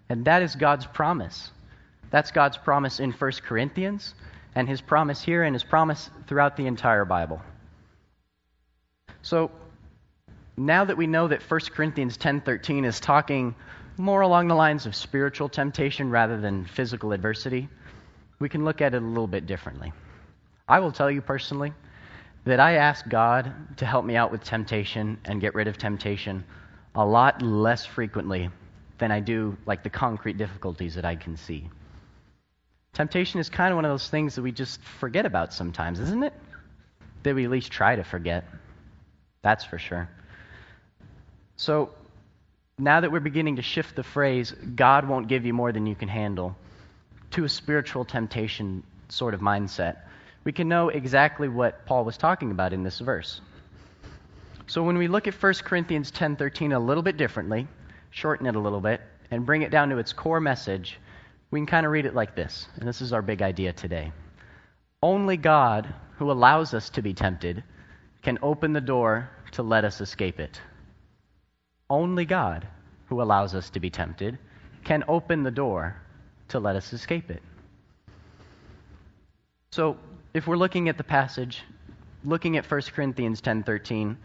And 0.10 0.26
that 0.26 0.42
is 0.42 0.56
God's 0.56 0.86
promise. 0.86 1.52
That's 2.12 2.32
God's 2.32 2.58
promise 2.58 3.00
in 3.00 3.12
1 3.12 3.32
Corinthians, 3.44 4.14
and 4.56 4.68
his 4.68 4.82
promise 4.82 5.22
here, 5.24 5.44
and 5.44 5.56
his 5.56 5.64
promise 5.64 6.10
throughout 6.28 6.58
the 6.58 6.68
entire 6.68 7.06
Bible. 7.06 7.42
So, 9.22 9.50
now 10.56 10.86
that 10.86 10.98
we 10.98 11.08
know 11.08 11.28
that 11.28 11.42
1 11.42 11.60
Corinthians 11.74 12.18
10:13 12.18 12.86
is 12.86 13.00
talking 13.00 13.56
more 13.98 14.22
along 14.22 14.48
the 14.48 14.56
lines 14.56 14.86
of 14.86 14.96
spiritual 14.96 15.50
temptation 15.50 16.10
rather 16.10 16.40
than 16.40 16.66
physical 16.66 17.14
adversity, 17.14 17.70
we 18.40 18.50
can 18.50 18.66
look 18.66 18.82
at 18.82 18.94
it 18.94 19.02
a 19.02 19.06
little 19.06 19.28
bit 19.28 19.46
differently. 19.46 19.94
I 20.68 20.80
will 20.80 20.92
tell 20.92 21.10
you 21.10 21.22
personally 21.22 21.74
that 22.46 22.60
I 22.60 22.74
ask 22.74 23.08
God 23.08 23.78
to 23.78 23.86
help 23.86 24.06
me 24.06 24.16
out 24.16 24.32
with 24.32 24.44
temptation 24.44 25.18
and 25.26 25.42
get 25.42 25.56
rid 25.56 25.68
of 25.68 25.78
temptation 25.78 26.44
a 26.96 27.06
lot 27.06 27.42
less 27.42 27.86
frequently 27.86 28.50
than 28.98 29.12
I 29.12 29.20
do 29.20 29.58
like 29.66 29.84
the 29.84 29.90
concrete 29.90 30.38
difficulties 30.38 30.96
that 30.96 31.06
I 31.06 31.16
can 31.16 31.38
see. 31.38 31.70
Temptation 32.94 33.40
is 33.40 33.50
kind 33.50 33.72
of 33.72 33.76
one 33.76 33.86
of 33.86 33.92
those 33.92 34.08
things 34.08 34.36
that 34.36 34.44
we 34.44 34.52
just 34.52 34.82
forget 34.82 35.26
about 35.26 35.54
sometimes, 35.54 36.00
isn't 36.00 36.24
it? 36.24 36.34
That 37.24 37.34
we 37.34 37.46
at 37.46 37.50
least 37.50 37.72
try 37.72 37.96
to 37.96 38.04
forget. 38.04 38.46
That's 39.42 39.66
for 39.66 39.80
sure. 39.80 40.10
So, 41.56 41.90
now 42.78 43.02
that 43.02 43.12
we're 43.12 43.20
beginning 43.20 43.56
to 43.58 43.62
shift 43.62 43.96
the 43.96 44.04
phrase, 44.04 44.52
God 44.52 45.08
won't 45.08 45.28
give 45.28 45.46
you 45.46 45.54
more 45.54 45.72
than 45.72 45.86
you 45.86 45.96
can 45.96 46.08
handle, 46.08 46.56
to 47.32 47.44
a 47.44 47.50
spiritual 47.50 48.06
temptation 48.06 48.84
sort 49.10 49.34
of 49.34 49.42
mindset, 49.42 49.98
we 50.44 50.52
can 50.52 50.68
know 50.68 50.90
exactly 50.90 51.48
what 51.48 51.86
Paul 51.86 52.06
was 52.06 52.18
talking 52.18 52.52
about 52.52 52.74
in 52.74 52.84
this 52.84 53.00
verse. 53.00 53.42
So 54.68 54.84
when 54.84 54.98
we 54.98 55.08
look 55.08 55.28
at 55.28 55.34
1 55.34 55.54
Corinthians 55.66 56.12
10:13 56.12 56.72
a 56.72 56.80
little 56.80 57.04
bit 57.04 57.18
differently, 57.18 57.68
shorten 58.12 58.46
it 58.46 58.56
a 58.56 58.60
little 58.60 58.82
bit 58.82 59.02
and 59.30 59.46
bring 59.46 59.62
it 59.62 59.72
down 59.72 59.90
to 59.90 59.98
its 59.98 60.14
core 60.14 60.40
message, 60.40 61.00
we 61.52 61.60
can 61.60 61.66
kind 61.66 61.86
of 61.86 61.92
read 61.92 62.06
it 62.06 62.16
like 62.16 62.36
this. 62.36 62.68
And 62.78 62.88
this 62.88 63.02
is 63.02 63.14
our 63.14 63.22
big 63.22 63.42
idea 63.42 63.74
today. 63.74 64.12
Only 65.02 65.38
God, 65.38 65.94
who 66.18 66.32
allows 66.32 66.74
us 66.74 66.90
to 66.92 67.02
be 67.02 67.14
tempted, 67.14 67.64
can 68.22 68.40
open 68.42 68.74
the 68.74 68.82
door 68.82 69.30
to 69.52 69.64
let 69.64 69.84
us 69.84 70.00
escape 70.02 70.40
it. 70.40 70.62
Only 71.90 72.26
God, 72.26 72.68
who 73.08 73.22
allows 73.22 73.54
us 73.54 73.70
to 73.72 73.80
be 73.80 73.90
tempted, 73.90 74.40
can 74.84 75.04
open 75.08 75.44
the 75.44 75.52
door 75.52 75.96
to 76.48 76.60
let 76.60 76.76
us 76.76 76.94
escape 76.94 77.30
it. 77.30 77.44
So, 79.72 79.98
if 80.34 80.48
we're 80.48 80.58
looking 80.58 80.88
at 80.88 80.98
the 80.98 81.04
passage, 81.04 81.64
looking 82.24 82.58
at 82.58 82.66
1 82.66 82.94
Corinthians 82.94 83.42
10:13, 83.42 84.18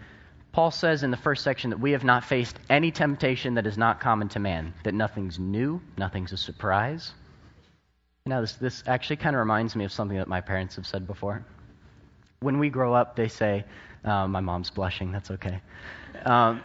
Paul 0.59 0.73
says 0.73 1.05
in 1.05 1.12
the 1.12 1.17
first 1.17 1.45
section 1.45 1.71
that 1.71 1.79
we 1.79 1.93
have 1.93 2.03
not 2.03 2.25
faced 2.25 2.59
any 2.69 2.91
temptation 2.91 3.55
that 3.55 3.65
is 3.69 3.79
not 3.79 4.00
common 4.00 4.29
to 4.31 4.41
man, 4.41 4.75
that 4.83 4.93
nothing's 4.93 5.38
new, 5.38 5.81
nothing's 5.97 6.33
a 6.33 6.37
surprise. 6.37 7.12
Now, 8.27 8.41
this, 8.41 8.55
this 8.55 8.83
actually 8.85 9.19
kind 9.19 9.37
of 9.37 9.38
reminds 9.38 9.77
me 9.77 9.85
of 9.85 9.93
something 9.93 10.19
that 10.19 10.27
my 10.27 10.41
parents 10.41 10.75
have 10.75 10.85
said 10.85 11.07
before. 11.07 11.45
When 12.41 12.59
we 12.59 12.71
grow 12.71 12.93
up, 12.93 13.15
they 13.15 13.29
say, 13.29 13.67
uh, 14.05 14.27
my 14.27 14.41
mom's 14.41 14.71
blushing, 14.71 15.12
that's 15.12 15.31
okay. 15.31 15.61
Um, 16.25 16.65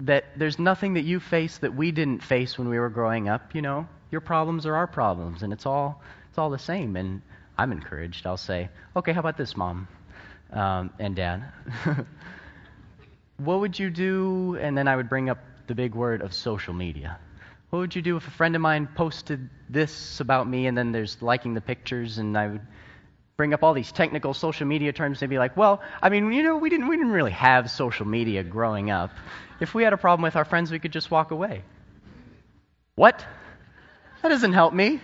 that 0.00 0.24
there's 0.36 0.58
nothing 0.58 0.94
that 0.94 1.04
you 1.04 1.20
face 1.20 1.58
that 1.58 1.72
we 1.72 1.92
didn't 1.92 2.24
face 2.24 2.58
when 2.58 2.68
we 2.68 2.80
were 2.80 2.90
growing 2.90 3.28
up, 3.28 3.54
you 3.54 3.62
know? 3.62 3.86
Your 4.10 4.22
problems 4.22 4.66
are 4.66 4.74
our 4.74 4.88
problems, 4.88 5.44
and 5.44 5.52
it's 5.52 5.66
all, 5.66 6.02
it's 6.30 6.38
all 6.38 6.50
the 6.50 6.58
same. 6.58 6.96
And 6.96 7.22
I'm 7.56 7.70
encouraged. 7.70 8.26
I'll 8.26 8.36
say, 8.36 8.70
okay, 8.96 9.12
how 9.12 9.20
about 9.20 9.36
this, 9.36 9.56
mom 9.56 9.86
um, 10.52 10.90
and 10.98 11.14
dad? 11.16 11.44
what 13.38 13.60
would 13.60 13.78
you 13.78 13.90
do? 13.90 14.56
And 14.60 14.76
then 14.76 14.88
I 14.88 14.96
would 14.96 15.08
bring 15.08 15.30
up 15.30 15.38
the 15.66 15.74
big 15.74 15.94
word 15.94 16.22
of 16.22 16.32
social 16.32 16.74
media. 16.74 17.18
What 17.70 17.80
would 17.80 17.94
you 17.94 18.02
do 18.02 18.16
if 18.16 18.26
a 18.26 18.30
friend 18.30 18.56
of 18.56 18.62
mine 18.62 18.88
posted 18.94 19.48
this 19.68 20.20
about 20.20 20.48
me 20.48 20.66
and 20.66 20.76
then 20.76 20.92
there's 20.92 21.20
liking 21.20 21.54
the 21.54 21.60
pictures 21.60 22.18
and 22.18 22.36
I 22.36 22.48
would 22.48 22.66
bring 23.36 23.54
up 23.54 23.62
all 23.62 23.72
these 23.72 23.92
technical 23.92 24.34
social 24.34 24.66
media 24.66 24.92
terms, 24.92 25.20
they'd 25.20 25.28
be 25.28 25.38
like, 25.38 25.56
well, 25.56 25.80
I 26.02 26.08
mean, 26.08 26.32
you 26.32 26.42
know, 26.42 26.56
we 26.56 26.70
didn't, 26.70 26.88
we 26.88 26.96
didn't 26.96 27.12
really 27.12 27.30
have 27.30 27.70
social 27.70 28.04
media 28.04 28.42
growing 28.42 28.90
up. 28.90 29.10
If 29.60 29.74
we 29.74 29.84
had 29.84 29.92
a 29.92 29.96
problem 29.96 30.22
with 30.22 30.34
our 30.34 30.44
friends, 30.44 30.72
we 30.72 30.80
could 30.80 30.92
just 30.92 31.10
walk 31.10 31.30
away. 31.30 31.62
What? 32.96 33.24
That 34.22 34.30
doesn't 34.30 34.54
help 34.54 34.74
me. 34.74 35.00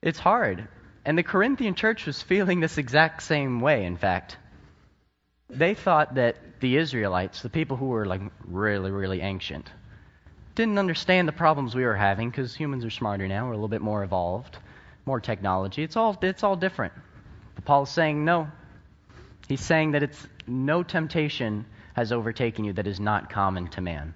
It's 0.00 0.18
hard. 0.18 0.68
And 1.04 1.18
the 1.18 1.22
Corinthian 1.22 1.74
church 1.74 2.06
was 2.06 2.22
feeling 2.22 2.60
this 2.60 2.78
exact 2.78 3.22
same 3.22 3.60
way, 3.60 3.84
in 3.84 3.96
fact. 3.96 4.36
They 5.50 5.74
thought 5.74 6.14
that 6.14 6.60
the 6.60 6.76
Israelites, 6.76 7.42
the 7.42 7.50
people 7.50 7.76
who 7.76 7.86
were 7.86 8.06
like 8.06 8.22
really, 8.44 8.90
really 8.90 9.20
ancient, 9.20 9.68
didn't 10.54 10.78
understand 10.78 11.26
the 11.26 11.32
problems 11.32 11.74
we 11.74 11.84
were 11.84 11.96
having 11.96 12.30
because 12.30 12.54
humans 12.54 12.84
are 12.84 12.90
smarter 12.90 13.26
now. 13.26 13.46
We're 13.46 13.52
a 13.52 13.56
little 13.56 13.68
bit 13.68 13.82
more 13.82 14.04
evolved, 14.04 14.56
more 15.04 15.20
technology. 15.20 15.82
It's 15.82 15.96
all, 15.96 16.16
it's 16.22 16.44
all 16.44 16.56
different. 16.56 16.92
But 17.54 17.64
Paul 17.64 17.82
is 17.82 17.90
saying 17.90 18.24
no. 18.24 18.48
He's 19.48 19.60
saying 19.60 19.92
that 19.92 20.02
it's 20.02 20.26
no 20.46 20.82
temptation 20.82 21.66
has 21.94 22.12
overtaken 22.12 22.64
you 22.64 22.72
that 22.74 22.86
is 22.86 23.00
not 23.00 23.28
common 23.28 23.68
to 23.68 23.80
man, 23.80 24.14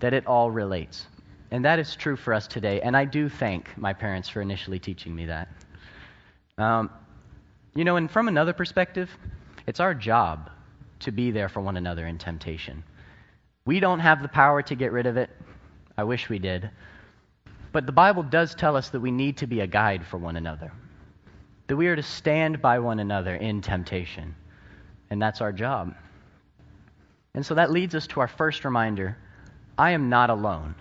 that 0.00 0.12
it 0.12 0.26
all 0.26 0.50
relates. 0.50 1.06
And 1.50 1.64
that 1.64 1.78
is 1.78 1.96
true 1.96 2.16
for 2.16 2.32
us 2.32 2.46
today. 2.46 2.80
And 2.80 2.96
I 2.96 3.04
do 3.04 3.28
thank 3.28 3.76
my 3.76 3.92
parents 3.92 4.28
for 4.28 4.40
initially 4.40 4.78
teaching 4.78 5.14
me 5.14 5.26
that. 5.26 5.48
Um, 6.58 6.90
you 7.74 7.84
know, 7.84 7.96
and 7.96 8.10
from 8.10 8.28
another 8.28 8.52
perspective, 8.52 9.10
it's 9.66 9.80
our 9.80 9.94
job 9.94 10.50
to 11.00 11.12
be 11.12 11.30
there 11.30 11.48
for 11.48 11.60
one 11.60 11.76
another 11.76 12.06
in 12.06 12.18
temptation. 12.18 12.84
We 13.64 13.80
don't 13.80 14.00
have 14.00 14.22
the 14.22 14.28
power 14.28 14.62
to 14.62 14.74
get 14.74 14.92
rid 14.92 15.06
of 15.06 15.16
it. 15.16 15.30
I 15.96 16.04
wish 16.04 16.28
we 16.28 16.38
did. 16.38 16.70
But 17.72 17.86
the 17.86 17.92
Bible 17.92 18.22
does 18.22 18.54
tell 18.54 18.76
us 18.76 18.90
that 18.90 19.00
we 19.00 19.10
need 19.10 19.36
to 19.38 19.46
be 19.46 19.60
a 19.60 19.66
guide 19.66 20.04
for 20.04 20.18
one 20.18 20.36
another, 20.36 20.72
that 21.66 21.76
we 21.76 21.86
are 21.86 21.96
to 21.96 22.02
stand 22.02 22.60
by 22.60 22.78
one 22.78 22.98
another 22.98 23.36
in 23.36 23.60
temptation. 23.60 24.34
And 25.10 25.20
that's 25.20 25.40
our 25.40 25.52
job. 25.52 25.94
And 27.34 27.46
so 27.46 27.54
that 27.54 27.70
leads 27.70 27.94
us 27.94 28.06
to 28.08 28.20
our 28.20 28.28
first 28.28 28.64
reminder 28.64 29.16
I 29.78 29.92
am 29.92 30.08
not 30.08 30.30
alone. 30.30 30.74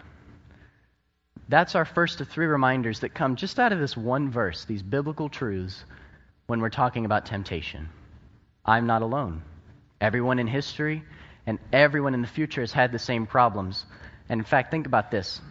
That's 1.49 1.73
our 1.73 1.83
first 1.83 2.21
of 2.21 2.29
three 2.29 2.45
reminders 2.45 2.99
that 2.99 3.15
come 3.15 3.35
just 3.35 3.59
out 3.59 3.73
of 3.73 3.79
this 3.79 3.97
one 3.97 4.29
verse, 4.29 4.65
these 4.65 4.83
biblical 4.83 5.29
truths, 5.29 5.83
when 6.45 6.61
we're 6.61 6.69
talking 6.69 7.05
about 7.05 7.25
temptation. 7.25 7.89
I'm 8.63 8.85
not 8.85 9.01
alone. 9.01 9.41
Everyone 9.99 10.37
in 10.37 10.45
history 10.45 11.03
and 11.47 11.57
everyone 11.73 12.13
in 12.13 12.21
the 12.21 12.27
future 12.27 12.61
has 12.61 12.71
had 12.71 12.91
the 12.91 12.99
same 12.99 13.25
problems. 13.25 13.87
And 14.29 14.39
in 14.39 14.45
fact, 14.45 14.69
think 14.69 14.85
about 14.85 15.09
this 15.09 15.41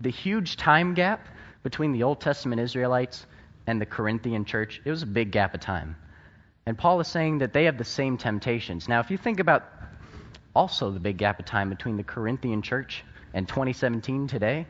the 0.00 0.10
huge 0.10 0.56
time 0.56 0.94
gap 0.94 1.26
between 1.64 1.92
the 1.92 2.04
Old 2.04 2.20
Testament 2.20 2.60
Israelites 2.60 3.26
and 3.66 3.80
the 3.80 3.86
Corinthian 3.86 4.44
church, 4.44 4.80
it 4.84 4.90
was 4.90 5.02
a 5.02 5.06
big 5.06 5.32
gap 5.32 5.54
of 5.54 5.60
time. 5.60 5.96
And 6.66 6.78
Paul 6.78 7.00
is 7.00 7.08
saying 7.08 7.38
that 7.38 7.52
they 7.52 7.64
have 7.64 7.78
the 7.78 7.84
same 7.84 8.16
temptations. 8.16 8.88
Now, 8.88 9.00
if 9.00 9.10
you 9.10 9.18
think 9.18 9.40
about 9.40 9.64
also 10.54 10.92
the 10.92 11.00
big 11.00 11.16
gap 11.16 11.40
of 11.40 11.44
time 11.44 11.70
between 11.70 11.96
the 11.96 12.04
Corinthian 12.04 12.62
church 12.62 13.04
and 13.34 13.48
2017 13.48 14.28
today, 14.28 14.66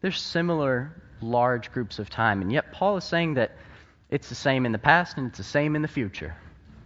there's 0.00 0.20
similar 0.20 0.92
large 1.20 1.72
groups 1.72 1.98
of 1.98 2.08
time. 2.08 2.42
And 2.42 2.52
yet, 2.52 2.72
Paul 2.72 2.96
is 2.96 3.04
saying 3.04 3.34
that 3.34 3.52
it's 4.10 4.28
the 4.28 4.34
same 4.34 4.64
in 4.66 4.72
the 4.72 4.78
past 4.78 5.18
and 5.18 5.28
it's 5.28 5.38
the 5.38 5.44
same 5.44 5.76
in 5.76 5.82
the 5.82 5.88
future. 5.88 6.36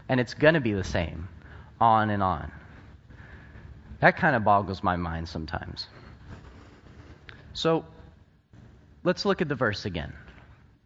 And 0.08 0.18
it's 0.18 0.34
going 0.34 0.54
to 0.54 0.60
be 0.60 0.72
the 0.72 0.84
same 0.84 1.28
on 1.80 2.10
and 2.10 2.22
on. 2.22 2.50
That 4.00 4.16
kind 4.16 4.34
of 4.34 4.44
boggles 4.44 4.82
my 4.82 4.96
mind 4.96 5.28
sometimes. 5.28 5.86
So, 7.52 7.84
let's 9.04 9.24
look 9.24 9.42
at 9.42 9.48
the 9.48 9.54
verse 9.54 9.84
again. 9.84 10.12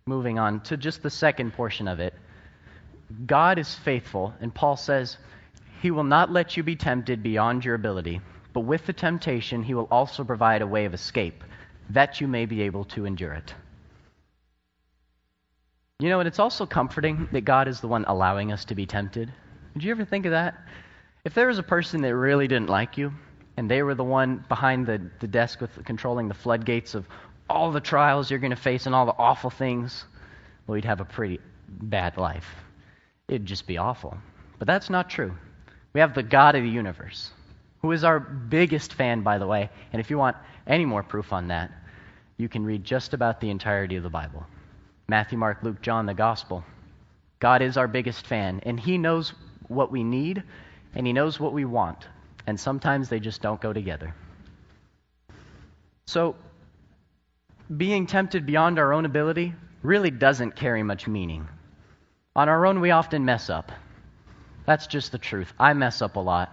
Moving 0.07 0.39
on 0.39 0.61
to 0.63 0.77
just 0.77 1.03
the 1.03 1.11
second 1.11 1.53
portion 1.53 1.89
of 1.89 2.01
it. 2.01 2.15
God 3.27 3.59
is 3.59 3.75
faithful, 3.75 4.35
and 4.41 4.53
Paul 4.53 4.77
says, 4.77 5.17
He 5.81 5.91
will 5.91 6.05
not 6.05 6.31
let 6.31 6.57
you 6.57 6.63
be 6.63 6.77
tempted 6.77 7.23
beyond 7.23 7.65
your 7.65 7.77
ability, 7.77 8.21
but 8.53 8.61
with 8.61 8.85
the 8.85 8.93
temptation, 8.93 9.63
He 9.63 9.75
will 9.75 9.89
also 9.91 10.25
provide 10.25 10.61
a 10.61 10.67
way 10.67 10.85
of 10.85 10.95
escape 10.95 11.43
that 11.91 12.21
you 12.21 12.29
may 12.29 12.47
be 12.47 12.63
able 12.63 12.85
to 12.85 13.05
endure 13.05 13.33
it. 13.33 13.55
You 15.99 16.11
know, 16.11 16.21
and 16.21 16.27
it's 16.27 16.39
also 16.39 16.67
comforting 16.67 17.29
that 17.33 17.43
God 17.47 17.69
is 17.69 17.81
the 17.81 17.89
one 17.89 18.05
allowing 18.07 18.53
us 18.53 18.65
to 18.67 18.75
be 18.75 18.85
tempted. 18.85 19.33
Did 19.75 19.85
you 19.85 19.91
ever 19.91 20.05
think 20.05 20.27
of 20.27 20.33
that? 20.33 20.55
If 21.25 21.35
there 21.35 21.47
was 21.47 21.59
a 21.59 21.63
person 21.63 22.03
that 22.03 22.15
really 22.15 22.49
didn't 22.49 22.69
like 22.69 22.99
you, 22.99 23.13
and 23.57 23.71
they 23.71 23.83
were 23.83 23.95
the 23.95 24.05
one 24.05 24.45
behind 24.49 24.87
the, 24.87 25.01
the 25.21 25.27
desk 25.27 25.61
with 25.61 25.85
controlling 25.85 26.29
the 26.29 26.35
floodgates 26.35 26.95
of 26.95 27.07
all 27.49 27.73
the 27.73 27.81
trials 27.81 28.31
you're 28.31 28.41
going 28.41 28.51
to 28.51 28.57
face 28.57 28.87
and 28.87 28.95
all 28.95 29.07
the 29.07 29.15
awful 29.19 29.51
things, 29.51 30.05
well, 30.67 30.77
you'd 30.77 30.85
have 30.85 31.01
a 31.01 31.05
pretty 31.05 31.41
bad 31.69 32.17
life. 32.17 32.47
It'd 33.29 33.47
just 33.47 33.67
be 33.67 33.79
awful. 33.79 34.17
But 34.59 34.67
that's 34.67 34.91
not 34.91 35.09
true. 35.09 35.35
We 35.95 36.01
have 36.01 36.15
the 36.15 36.23
God 36.23 36.55
of 36.55 36.63
the 36.63 36.69
universe, 36.69 37.31
who 37.87 37.93
is 37.93 38.03
our 38.03 38.19
biggest 38.19 38.95
fan, 38.95 39.21
by 39.21 39.39
the 39.39 39.47
way. 39.47 39.71
And 39.93 40.01
if 40.01 40.11
you 40.11 40.19
want 40.19 40.37
any 40.67 40.85
more 40.85 41.05
proof 41.05 41.33
on 41.33 41.47
that, 41.49 41.71
you 42.37 42.49
can 42.49 42.65
read 42.65 42.83
just 42.83 43.15
about 43.15 43.41
the 43.41 43.49
entirety 43.49 43.95
of 43.95 44.03
the 44.03 44.11
Bible 44.11 44.45
Matthew, 45.07 45.39
Mark, 45.39 45.63
Luke, 45.63 45.81
John, 45.83 46.05
the 46.05 46.13
Gospel. 46.13 46.65
God 47.39 47.63
is 47.63 47.77
our 47.77 47.87
biggest 47.87 48.27
fan, 48.27 48.61
and 48.65 48.81
He 48.81 48.99
knows 48.99 49.35
what 49.69 49.93
we 49.93 50.03
need, 50.03 50.43
and 50.97 51.07
He 51.07 51.13
knows 51.13 51.39
what 51.39 51.53
we 51.53 51.65
want. 51.65 52.09
And 52.49 52.59
sometimes 52.59 53.09
they 53.09 53.21
just 53.21 53.41
don't 53.41 53.61
go 53.61 53.73
together. 53.73 54.13
So, 56.09 56.35
being 57.77 58.09
tempted 58.09 58.47
beyond 58.47 58.81
our 58.81 58.93
own 58.93 59.05
ability 59.05 59.55
really 59.85 60.11
doesn't 60.11 60.57
carry 60.57 60.83
much 60.83 61.07
meaning. 61.07 61.47
On 62.35 62.49
our 62.49 62.67
own, 62.67 62.81
we 62.81 62.91
often 62.91 63.25
mess 63.25 63.49
up. 63.49 63.71
That's 64.65 64.89
just 64.89 65.13
the 65.13 65.19
truth. 65.19 65.53
I 65.57 65.73
mess 65.75 66.03
up 66.03 66.17
a 66.17 66.21
lot. 66.21 66.53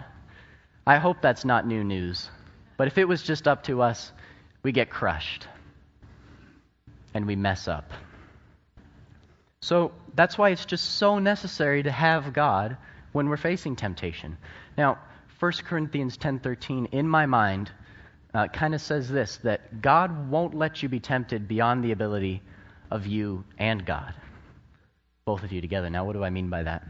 I 0.86 0.98
hope 0.98 1.22
that's 1.22 1.46
not 1.46 1.65
new 1.65 1.84
news. 1.84 2.30
But 2.78 2.88
if 2.88 2.98
it 2.98 3.08
was 3.08 3.22
just 3.24 3.48
up 3.48 3.63
to 3.63 3.82
us, 3.82 4.12
we 4.63 4.72
get 4.72 4.89
crushed 4.89 5.48
and 7.13 7.26
we 7.26 7.36
mess 7.36 7.67
up. 7.67 7.91
So 9.62 9.91
that's 10.15 10.38
why 10.38 10.50
it's 10.50 10.65
just 10.65 10.98
so 10.98 11.19
necessary 11.19 11.84
to 11.84 11.91
have 11.91 12.34
God 12.34 12.78
when 13.13 13.30
we're 13.30 13.38
facing 13.38 13.76
temptation. 13.76 14.38
Now, 14.78 15.00
1 15.39 15.52
Corinthians 15.65 16.17
10:13 16.17 16.88
in 16.91 17.08
my 17.08 17.26
mind 17.26 17.72
uh, 18.34 18.48
kind 18.48 18.74
of 18.74 18.82
says 18.82 19.08
this 19.08 19.38
that 19.38 19.82
God 19.82 20.30
won't 20.30 20.54
let 20.54 20.84
you 20.84 20.89
be 20.89 21.00
tempted 21.00 21.48
beyond 21.48 21.84
the 21.84 21.91
ability 21.91 22.41
of 22.91 23.08
you 23.08 23.46
and 23.58 23.86
God. 23.86 24.13
Both 25.26 25.43
of 25.43 25.52
you 25.52 25.62
together. 25.62 25.89
Now, 25.89 26.06
what 26.06 26.13
do 26.13 26.24
I 26.24 26.30
mean 26.30 26.50
by 26.50 26.63
that? 26.63 26.86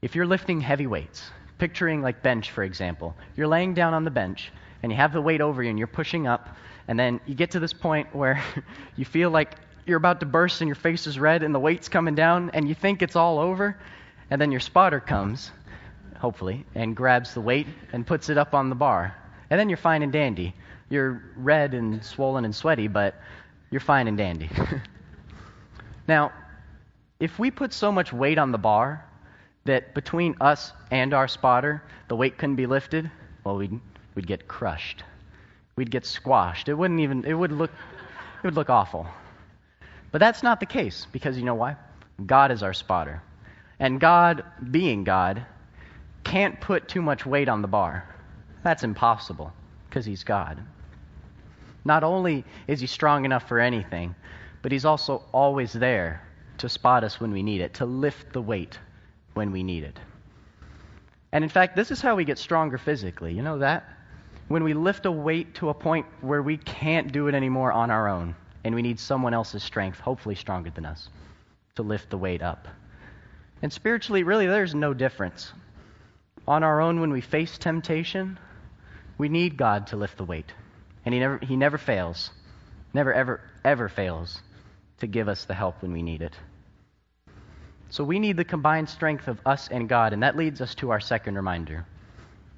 If 0.00 0.14
you're 0.14 0.26
lifting 0.26 0.60
heavy 0.60 0.86
weights, 0.86 1.30
picturing 1.58 2.02
like 2.02 2.22
bench, 2.22 2.50
for 2.50 2.62
example, 2.62 3.16
you're 3.36 3.48
laying 3.48 3.74
down 3.74 3.94
on 3.94 4.04
the 4.04 4.10
bench 4.10 4.50
and 4.82 4.92
you 4.92 4.96
have 4.96 5.12
the 5.12 5.20
weight 5.20 5.40
over 5.40 5.62
you 5.62 5.70
and 5.70 5.78
you're 5.78 5.88
pushing 5.88 6.26
up, 6.26 6.56
and 6.86 6.98
then 6.98 7.20
you 7.26 7.34
get 7.34 7.50
to 7.50 7.60
this 7.60 7.72
point 7.72 8.14
where 8.14 8.42
you 8.96 9.04
feel 9.04 9.30
like 9.30 9.54
you're 9.86 9.96
about 9.96 10.20
to 10.20 10.26
burst 10.26 10.60
and 10.60 10.68
your 10.68 10.76
face 10.76 11.06
is 11.06 11.18
red 11.18 11.42
and 11.42 11.54
the 11.54 11.58
weight's 11.58 11.88
coming 11.88 12.14
down 12.14 12.50
and 12.50 12.68
you 12.68 12.74
think 12.74 13.02
it's 13.02 13.16
all 13.16 13.38
over, 13.38 13.76
and 14.30 14.40
then 14.40 14.50
your 14.50 14.60
spotter 14.60 15.00
comes, 15.00 15.50
hopefully, 16.18 16.64
and 16.74 16.94
grabs 16.94 17.34
the 17.34 17.40
weight 17.40 17.66
and 17.92 18.06
puts 18.06 18.28
it 18.28 18.38
up 18.38 18.54
on 18.54 18.68
the 18.68 18.74
bar. 18.74 19.16
And 19.50 19.58
then 19.58 19.68
you're 19.68 19.78
fine 19.78 20.02
and 20.02 20.12
dandy. 20.12 20.54
You're 20.90 21.22
red 21.36 21.74
and 21.74 22.04
swollen 22.04 22.44
and 22.44 22.54
sweaty, 22.54 22.88
but 22.88 23.14
you're 23.70 23.80
fine 23.80 24.08
and 24.08 24.16
dandy. 24.16 24.50
now, 26.08 26.32
if 27.20 27.38
we 27.38 27.50
put 27.50 27.72
so 27.72 27.90
much 27.90 28.12
weight 28.12 28.38
on 28.38 28.52
the 28.52 28.58
bar 28.58 29.04
that 29.68 29.92
between 29.92 30.34
us 30.40 30.72
and 30.90 31.12
our 31.12 31.28
spotter, 31.28 31.82
the 32.08 32.16
weight 32.16 32.38
couldn't 32.38 32.56
be 32.56 32.64
lifted, 32.64 33.10
well, 33.44 33.58
we'd 33.58 33.78
we'd 34.14 34.26
get 34.26 34.48
crushed. 34.48 35.04
We'd 35.76 35.90
get 35.90 36.06
squashed. 36.06 36.70
It 36.70 36.74
wouldn't 36.74 37.00
even 37.00 37.24
it 37.24 37.34
would 37.34 37.52
look 37.52 37.70
it 37.70 38.46
would 38.46 38.54
look 38.54 38.70
awful. 38.70 39.06
But 40.10 40.20
that's 40.20 40.42
not 40.42 40.58
the 40.58 40.66
case 40.66 41.06
because 41.12 41.36
you 41.36 41.44
know 41.44 41.54
why? 41.54 41.76
God 42.24 42.50
is 42.50 42.62
our 42.62 42.72
spotter. 42.72 43.22
And 43.78 44.00
God, 44.00 44.42
being 44.70 45.04
God, 45.04 45.44
can't 46.24 46.58
put 46.60 46.88
too 46.88 47.02
much 47.02 47.26
weight 47.26 47.48
on 47.50 47.60
the 47.60 47.68
bar. 47.68 48.08
That's 48.64 48.84
impossible 48.84 49.52
because 49.88 50.06
he's 50.06 50.24
God. 50.24 50.58
Not 51.84 52.04
only 52.04 52.44
is 52.66 52.80
he 52.80 52.86
strong 52.86 53.26
enough 53.26 53.46
for 53.46 53.60
anything, 53.60 54.14
but 54.62 54.72
he's 54.72 54.86
also 54.86 55.22
always 55.30 55.74
there 55.74 56.22
to 56.56 56.70
spot 56.70 57.04
us 57.04 57.20
when 57.20 57.32
we 57.32 57.42
need 57.42 57.60
it, 57.60 57.74
to 57.74 57.84
lift 57.84 58.32
the 58.32 58.42
weight 58.42 58.78
when 59.38 59.52
we 59.52 59.62
need 59.62 59.84
it. 59.84 59.98
And 61.32 61.42
in 61.42 61.48
fact, 61.48 61.76
this 61.76 61.90
is 61.90 62.02
how 62.02 62.16
we 62.16 62.26
get 62.26 62.38
stronger 62.38 62.76
physically. 62.76 63.32
You 63.32 63.42
know 63.42 63.58
that? 63.60 63.88
when 64.48 64.64
we 64.64 64.72
lift 64.72 65.06
a 65.06 65.12
weight 65.12 65.54
to 65.56 65.68
a 65.68 65.74
point 65.74 66.06
where 66.22 66.42
we 66.42 66.56
can't 66.56 67.12
do 67.12 67.28
it 67.28 67.34
anymore 67.34 67.70
on 67.70 67.90
our 67.90 68.08
own, 68.08 68.34
and 68.64 68.74
we 68.74 68.82
need 68.82 68.98
someone 68.98 69.34
else's 69.34 69.62
strength, 69.62 70.00
hopefully 70.00 70.34
stronger 70.34 70.70
than 70.70 70.86
us, 70.86 71.10
to 71.76 71.82
lift 71.82 72.10
the 72.10 72.18
weight 72.18 72.42
up. 72.42 72.66
And 73.62 73.72
spiritually, 73.72 74.22
really, 74.22 74.46
there's 74.46 74.74
no 74.74 74.94
difference. 74.94 75.52
On 76.46 76.62
our 76.62 76.80
own, 76.80 77.00
when 77.00 77.12
we 77.12 77.20
face 77.20 77.58
temptation, 77.58 78.38
we 79.18 79.28
need 79.28 79.56
God 79.56 79.88
to 79.88 79.96
lift 79.96 80.16
the 80.16 80.24
weight. 80.24 80.52
And 81.04 81.12
He 81.12 81.20
never, 81.20 81.38
he 81.38 81.56
never 81.56 81.78
fails, 81.78 82.30
never, 82.94 83.12
ever, 83.12 83.40
ever 83.64 83.88
fails 83.88 84.40
to 85.00 85.06
give 85.06 85.28
us 85.28 85.44
the 85.44 85.54
help 85.54 85.82
when 85.82 85.92
we 85.92 86.02
need 86.02 86.22
it. 86.22 86.34
So 87.90 88.04
we 88.04 88.18
need 88.18 88.36
the 88.36 88.44
combined 88.44 88.88
strength 88.88 89.28
of 89.28 89.40
us 89.46 89.68
and 89.68 89.88
God, 89.88 90.12
and 90.12 90.22
that 90.22 90.36
leads 90.36 90.60
us 90.60 90.74
to 90.76 90.90
our 90.90 91.00
second 91.00 91.36
reminder. 91.36 91.86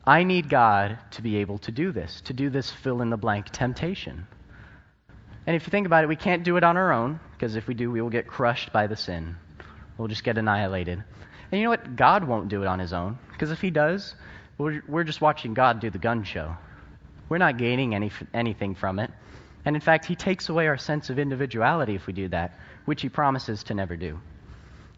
I 0.04 0.24
need 0.24 0.48
God 0.48 0.98
to 1.12 1.22
be 1.22 1.36
able 1.36 1.58
to 1.58 1.70
do 1.70 1.92
this, 1.92 2.20
to 2.22 2.32
do 2.32 2.50
this 2.50 2.70
fill 2.70 3.00
in 3.02 3.10
the 3.10 3.16
blank 3.16 3.46
temptation. 3.50 4.26
And 5.46 5.54
if 5.54 5.66
you 5.66 5.70
think 5.70 5.86
about 5.86 6.04
it, 6.04 6.08
we 6.08 6.16
can't 6.16 6.42
do 6.42 6.56
it 6.56 6.64
on 6.64 6.76
our 6.76 6.92
own, 6.92 7.20
because 7.32 7.54
if 7.54 7.68
we 7.68 7.74
do, 7.74 7.90
we 7.90 8.00
will 8.00 8.10
get 8.10 8.26
crushed 8.26 8.72
by 8.72 8.86
the 8.86 8.96
sin. 8.96 9.36
We'll 9.98 10.08
just 10.08 10.24
get 10.24 10.38
annihilated. 10.38 11.02
And 11.52 11.60
you 11.60 11.64
know 11.64 11.70
what? 11.70 11.96
God 11.96 12.24
won't 12.24 12.48
do 12.48 12.62
it 12.62 12.66
on 12.66 12.78
his 12.78 12.92
own, 12.92 13.18
because 13.32 13.50
if 13.50 13.60
he 13.60 13.70
does, 13.70 14.14
we're, 14.58 14.82
we're 14.88 15.04
just 15.04 15.20
watching 15.20 15.54
God 15.54 15.80
do 15.80 15.90
the 15.90 15.98
gun 15.98 16.24
show. 16.24 16.56
We're 17.28 17.38
not 17.38 17.56
gaining 17.56 17.94
any, 17.94 18.10
anything 18.34 18.74
from 18.74 18.98
it. 18.98 19.10
And 19.64 19.76
in 19.76 19.82
fact, 19.82 20.06
he 20.06 20.16
takes 20.16 20.48
away 20.48 20.66
our 20.66 20.78
sense 20.78 21.10
of 21.10 21.18
individuality 21.18 21.94
if 21.94 22.06
we 22.06 22.12
do 22.12 22.28
that, 22.28 22.58
which 22.84 23.02
he 23.02 23.08
promises 23.08 23.62
to 23.64 23.74
never 23.74 23.96
do. 23.96 24.18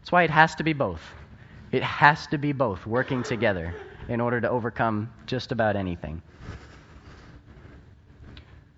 That's 0.03 0.11
why 0.11 0.23
it 0.23 0.31
has 0.31 0.53
to 0.55 0.65
be 0.65 0.73
both. 0.73 1.01
It 1.71 1.81
has 1.81 2.27
to 2.27 2.37
be 2.37 2.51
both 2.51 2.85
working 2.85 3.23
together 3.23 3.73
in 4.09 4.19
order 4.19 4.41
to 4.41 4.49
overcome 4.49 5.09
just 5.27 5.53
about 5.53 5.77
anything. 5.77 6.21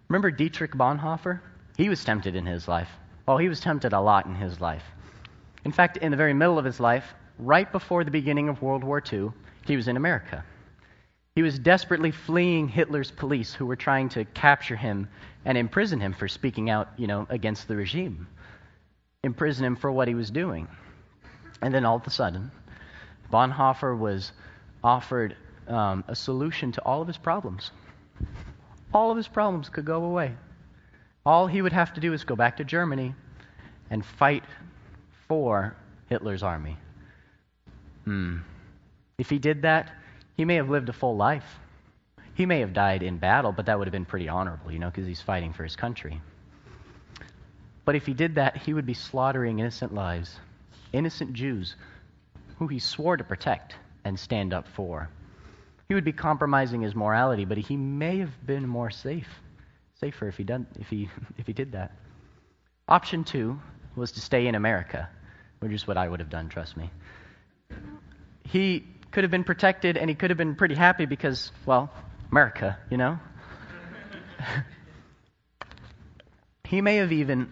Remember 0.07 0.29
Dietrich 0.29 0.73
Bonhoeffer? 0.73 1.39
He 1.77 1.89
was 1.89 2.03
tempted 2.03 2.35
in 2.35 2.45
his 2.45 2.67
life. 2.67 2.89
Oh, 3.27 3.37
he 3.37 3.49
was 3.49 3.59
tempted 3.59 3.91
a 3.91 3.99
lot 3.99 4.27
in 4.27 4.35
his 4.35 4.61
life. 4.61 4.83
In 5.63 5.71
fact, 5.71 5.97
in 5.97 6.11
the 6.11 6.17
very 6.17 6.35
middle 6.35 6.59
of 6.59 6.65
his 6.65 6.79
life, 6.79 7.15
right 7.39 7.71
before 7.71 8.03
the 8.03 8.11
beginning 8.11 8.47
of 8.47 8.61
World 8.61 8.83
War 8.83 9.01
II, 9.11 9.31
he 9.65 9.75
was 9.75 9.87
in 9.87 9.97
America. 9.97 10.45
He 11.33 11.41
was 11.41 11.57
desperately 11.57 12.11
fleeing 12.11 12.67
Hitler's 12.67 13.09
police 13.09 13.51
who 13.51 13.65
were 13.65 13.75
trying 13.75 14.09
to 14.09 14.25
capture 14.25 14.75
him 14.75 15.09
and 15.43 15.57
imprison 15.57 15.99
him 15.99 16.13
for 16.13 16.27
speaking 16.27 16.69
out, 16.69 16.89
you 16.97 17.07
know, 17.07 17.25
against 17.31 17.67
the 17.67 17.75
regime. 17.75 18.27
Imprison 19.23 19.65
him 19.65 19.75
for 19.75 19.91
what 19.91 20.07
he 20.07 20.13
was 20.13 20.29
doing. 20.29 20.67
And 21.65 21.73
then 21.73 21.83
all 21.83 21.95
of 21.95 22.05
a 22.05 22.11
sudden, 22.11 22.51
Bonhoeffer 23.33 23.97
was 23.97 24.31
offered 24.83 25.35
um, 25.67 26.03
a 26.07 26.15
solution 26.15 26.71
to 26.73 26.81
all 26.83 27.01
of 27.01 27.07
his 27.07 27.17
problems. 27.17 27.71
All 28.93 29.09
of 29.09 29.17
his 29.17 29.27
problems 29.27 29.69
could 29.69 29.83
go 29.83 30.03
away. 30.03 30.35
All 31.25 31.47
he 31.47 31.63
would 31.63 31.73
have 31.73 31.95
to 31.95 31.99
do 31.99 32.13
is 32.13 32.23
go 32.23 32.35
back 32.35 32.57
to 32.57 32.63
Germany 32.63 33.15
and 33.89 34.05
fight 34.05 34.43
for 35.27 35.75
Hitler's 36.07 36.43
army. 36.43 36.77
Hmm. 38.03 38.37
If 39.17 39.31
he 39.31 39.39
did 39.39 39.63
that, 39.63 39.91
he 40.37 40.45
may 40.45 40.57
have 40.57 40.69
lived 40.69 40.89
a 40.89 40.93
full 40.93 41.17
life. 41.17 41.57
He 42.35 42.45
may 42.45 42.59
have 42.59 42.73
died 42.73 43.01
in 43.01 43.17
battle, 43.17 43.51
but 43.51 43.65
that 43.65 43.79
would 43.79 43.87
have 43.87 43.91
been 43.91 44.05
pretty 44.05 44.29
honorable, 44.29 44.71
you 44.71 44.77
know, 44.77 44.91
because 44.91 45.07
he's 45.07 45.21
fighting 45.21 45.51
for 45.51 45.63
his 45.63 45.75
country. 45.75 46.21
But 47.85 47.95
if 47.95 48.05
he 48.05 48.13
did 48.13 48.35
that, 48.35 48.55
he 48.55 48.75
would 48.75 48.85
be 48.85 48.93
slaughtering 48.93 49.57
innocent 49.57 49.95
lives, 49.95 50.39
innocent 50.95 51.33
Jews 51.33 51.75
who 52.57 52.67
he 52.67 52.79
swore 52.79 53.17
to 53.17 53.23
protect 53.23 53.75
and 54.03 54.19
stand 54.19 54.53
up 54.53 54.67
for. 54.67 55.09
He 55.87 55.93
would 55.93 56.05
be 56.05 56.13
compromising 56.13 56.81
his 56.81 56.95
morality, 56.95 57.45
but 57.45 57.57
he 57.57 57.77
may 57.77 58.19
have 58.19 58.45
been 58.45 58.67
more 58.67 58.89
safe, 58.89 59.27
safer 59.99 60.27
if 60.27 60.37
he 60.37 60.43
done 60.43 60.65
if 60.79 60.87
he 60.87 61.09
if 61.37 61.47
he 61.47 61.53
did 61.53 61.73
that. 61.73 61.91
Option 62.87 63.23
two 63.23 63.59
was 63.95 64.11
to 64.13 64.21
stay 64.21 64.47
in 64.47 64.55
America, 64.55 65.09
which 65.59 65.71
is 65.71 65.87
what 65.87 65.97
I 65.97 66.07
would 66.07 66.19
have 66.19 66.29
done. 66.29 66.49
Trust 66.49 66.77
me. 66.77 66.89
He 68.43 68.85
could 69.11 69.23
have 69.23 69.31
been 69.31 69.43
protected, 69.43 69.97
and 69.97 70.09
he 70.09 70.15
could 70.15 70.29
have 70.29 70.37
been 70.37 70.55
pretty 70.55 70.75
happy 70.75 71.05
because, 71.05 71.51
well, 71.65 71.91
America, 72.31 72.77
you 72.89 72.97
know. 72.97 73.19
he 76.65 76.81
may 76.81 76.97
have 76.97 77.11
even 77.11 77.51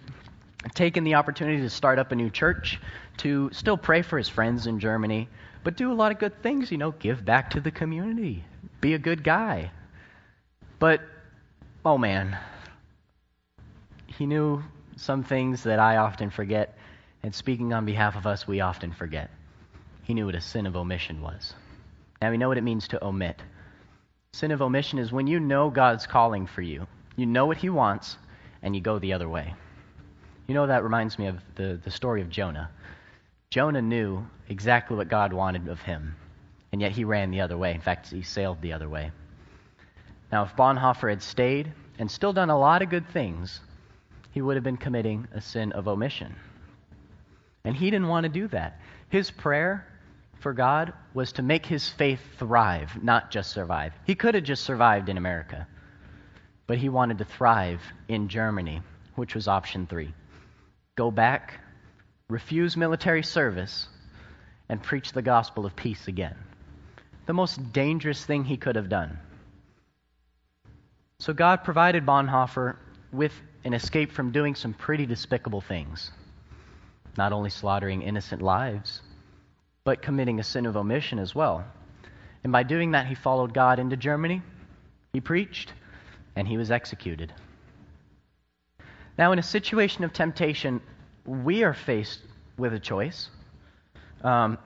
taken 0.76 1.04
the 1.04 1.16
opportunity 1.16 1.62
to 1.62 1.70
start 1.70 2.00
up 2.00 2.12
a 2.12 2.16
new 2.16 2.30
church, 2.30 2.80
to 3.18 3.50
still 3.54 3.78
pray 3.78 4.02
for 4.02 4.18
his 4.18 4.30
friends 4.30 4.68
in 4.68 4.80
Germany, 4.80 5.30
but 5.64 5.78
do 5.78 5.92
a 5.92 5.94
lot 5.94 6.12
of 6.12 6.20
good 6.20 6.42
things, 6.44 6.72
you 6.72 6.78
know, 6.78 6.92
give 6.92 7.24
back 7.24 7.52
to 7.52 7.62
the 7.62 7.72
community, 7.72 8.44
be 8.82 8.94
a 8.94 9.00
good 9.00 9.24
guy. 9.24 9.72
But, 10.80 11.02
oh 11.86 11.98
man, 11.98 12.38
he 14.08 14.26
knew 14.26 14.64
some 14.96 15.24
things 15.24 15.64
that 15.64 15.80
I 15.80 15.98
often 15.98 16.30
forget, 16.30 16.78
and 17.24 17.34
speaking 17.34 17.74
on 17.74 17.86
behalf 17.86 18.16
of 18.16 18.28
us, 18.28 18.48
we 18.48 18.62
often 18.62 18.92
forget. 18.92 19.30
He 20.04 20.14
knew 20.14 20.26
what 20.26 20.36
a 20.36 20.42
sin 20.42 20.66
of 20.66 20.76
omission 20.76 21.22
was. 21.22 21.54
Now 22.22 22.32
we 22.32 22.38
know 22.38 22.48
what 22.48 22.58
it 22.58 22.64
means 22.64 22.88
to 22.90 23.04
omit. 23.04 23.42
Sin 24.34 24.52
of 24.52 24.62
omission 24.62 25.00
is 25.00 25.12
when 25.12 25.28
you 25.28 25.40
know 25.40 25.70
God's 25.70 26.08
calling 26.08 26.48
for 26.48 26.62
you, 26.62 26.88
you 27.16 27.26
know 27.26 27.46
what 27.46 27.58
He 27.58 27.70
wants, 27.70 28.18
and 28.62 28.76
you 28.76 28.82
go 28.82 29.00
the 29.00 29.14
other 29.14 29.30
way. 29.30 29.54
You 30.48 30.54
know, 30.54 30.68
that 30.68 30.84
reminds 30.84 31.18
me 31.18 31.28
of 31.28 31.40
the, 31.56 31.80
the 31.84 31.92
story 31.92 32.22
of 32.22 32.30
Jonah. 32.30 32.70
Jonah 33.54 33.84
knew 33.84 34.26
exactly 34.50 34.98
what 34.98 35.10
God 35.10 35.32
wanted 35.32 35.68
of 35.68 35.80
him, 35.80 36.16
and 36.72 36.82
yet 36.82 36.92
he 36.92 37.04
ran 37.04 37.30
the 37.30 37.42
other 37.42 37.56
way. 37.56 37.72
In 37.76 37.82
fact, 37.82 38.10
he 38.10 38.24
sailed 38.24 38.60
the 38.64 38.74
other 38.74 38.90
way. 38.90 39.12
Now, 40.32 40.42
if 40.42 40.56
Bonhoeffer 40.56 41.08
had 41.08 41.22
stayed 41.22 41.72
and 42.00 42.10
still 42.10 42.34
done 42.34 42.50
a 42.50 42.58
lot 42.58 42.82
of 42.82 42.90
good 42.90 43.08
things, 43.10 43.60
he 44.32 44.42
would 44.42 44.56
have 44.56 44.64
been 44.64 44.76
committing 44.76 45.28
a 45.32 45.40
sin 45.40 45.72
of 45.74 45.88
omission. 45.88 46.36
And 47.64 47.76
he 47.76 47.92
didn't 47.92 48.08
want 48.08 48.24
to 48.24 48.30
do 48.30 48.48
that. 48.48 48.80
His 49.10 49.30
prayer 49.30 49.86
for 50.40 50.54
God 50.54 50.92
was 51.14 51.32
to 51.34 51.44
make 51.44 51.68
his 51.68 51.88
faith 51.88 52.22
thrive, 52.40 53.04
not 53.04 53.30
just 53.30 53.52
survive. 53.52 53.94
He 54.04 54.16
could 54.16 54.34
have 54.34 54.46
just 54.46 54.64
survived 54.64 55.10
in 55.10 55.18
America, 55.18 55.68
but 56.66 56.80
he 56.80 56.90
wanted 56.90 57.20
to 57.20 57.26
thrive 57.26 57.84
in 58.08 58.30
Germany, 58.30 58.82
which 59.14 59.36
was 59.36 59.48
option 59.48 59.86
three. 59.86 60.12
Go 60.96 61.12
back 61.12 61.60
refuse 62.30 62.78
military 62.78 63.24
service, 63.24 63.88
and 64.70 64.82
preach 64.82 65.12
the 65.12 65.22
gospel 65.22 65.66
of 65.66 65.76
peace 65.76 66.08
again. 66.08 66.36
The 67.26 67.34
most 67.34 67.74
dangerous 67.74 68.24
thing 68.26 68.46
he 68.46 68.58
could 68.58 68.76
have 68.76 68.90
done. 68.90 69.20
So 71.20 71.34
God 71.34 71.64
provided 71.64 72.06
Bonhoeffer 72.06 72.78
with 73.12 73.34
an 73.64 73.74
escape 73.74 74.12
from 74.12 74.32
doing 74.32 74.56
some 74.56 74.74
pretty 74.74 75.06
despicable 75.06 75.62
things. 75.62 76.12
Not 77.18 77.32
only 77.32 77.50
slaughtering 77.50 78.02
innocent 78.02 78.42
lives, 78.42 79.02
but 79.84 80.02
committing 80.02 80.40
a 80.40 80.44
sin 80.44 80.66
of 80.66 80.76
omission 80.76 81.20
as 81.20 81.36
well. 81.36 81.64
And 82.44 82.52
by 82.52 82.64
doing 82.64 82.92
that, 82.92 83.08
he 83.08 83.16
followed 83.16 83.54
God 83.54 83.80
into 83.80 83.96
Germany, 83.96 84.42
he 85.14 85.22
preached, 85.22 85.72
and 86.36 86.48
he 86.48 86.58
was 86.58 86.72
executed. 86.72 87.34
Now, 89.18 89.32
in 89.32 89.40
a 89.40 89.44
situation 89.44 90.04
of 90.04 90.12
temptation, 90.12 90.82
we 91.26 91.64
are 91.64 91.74
faced 91.74 92.22
with 92.58 92.74
a 92.74 92.80
choice. 92.80 93.30
Um, 94.24 94.58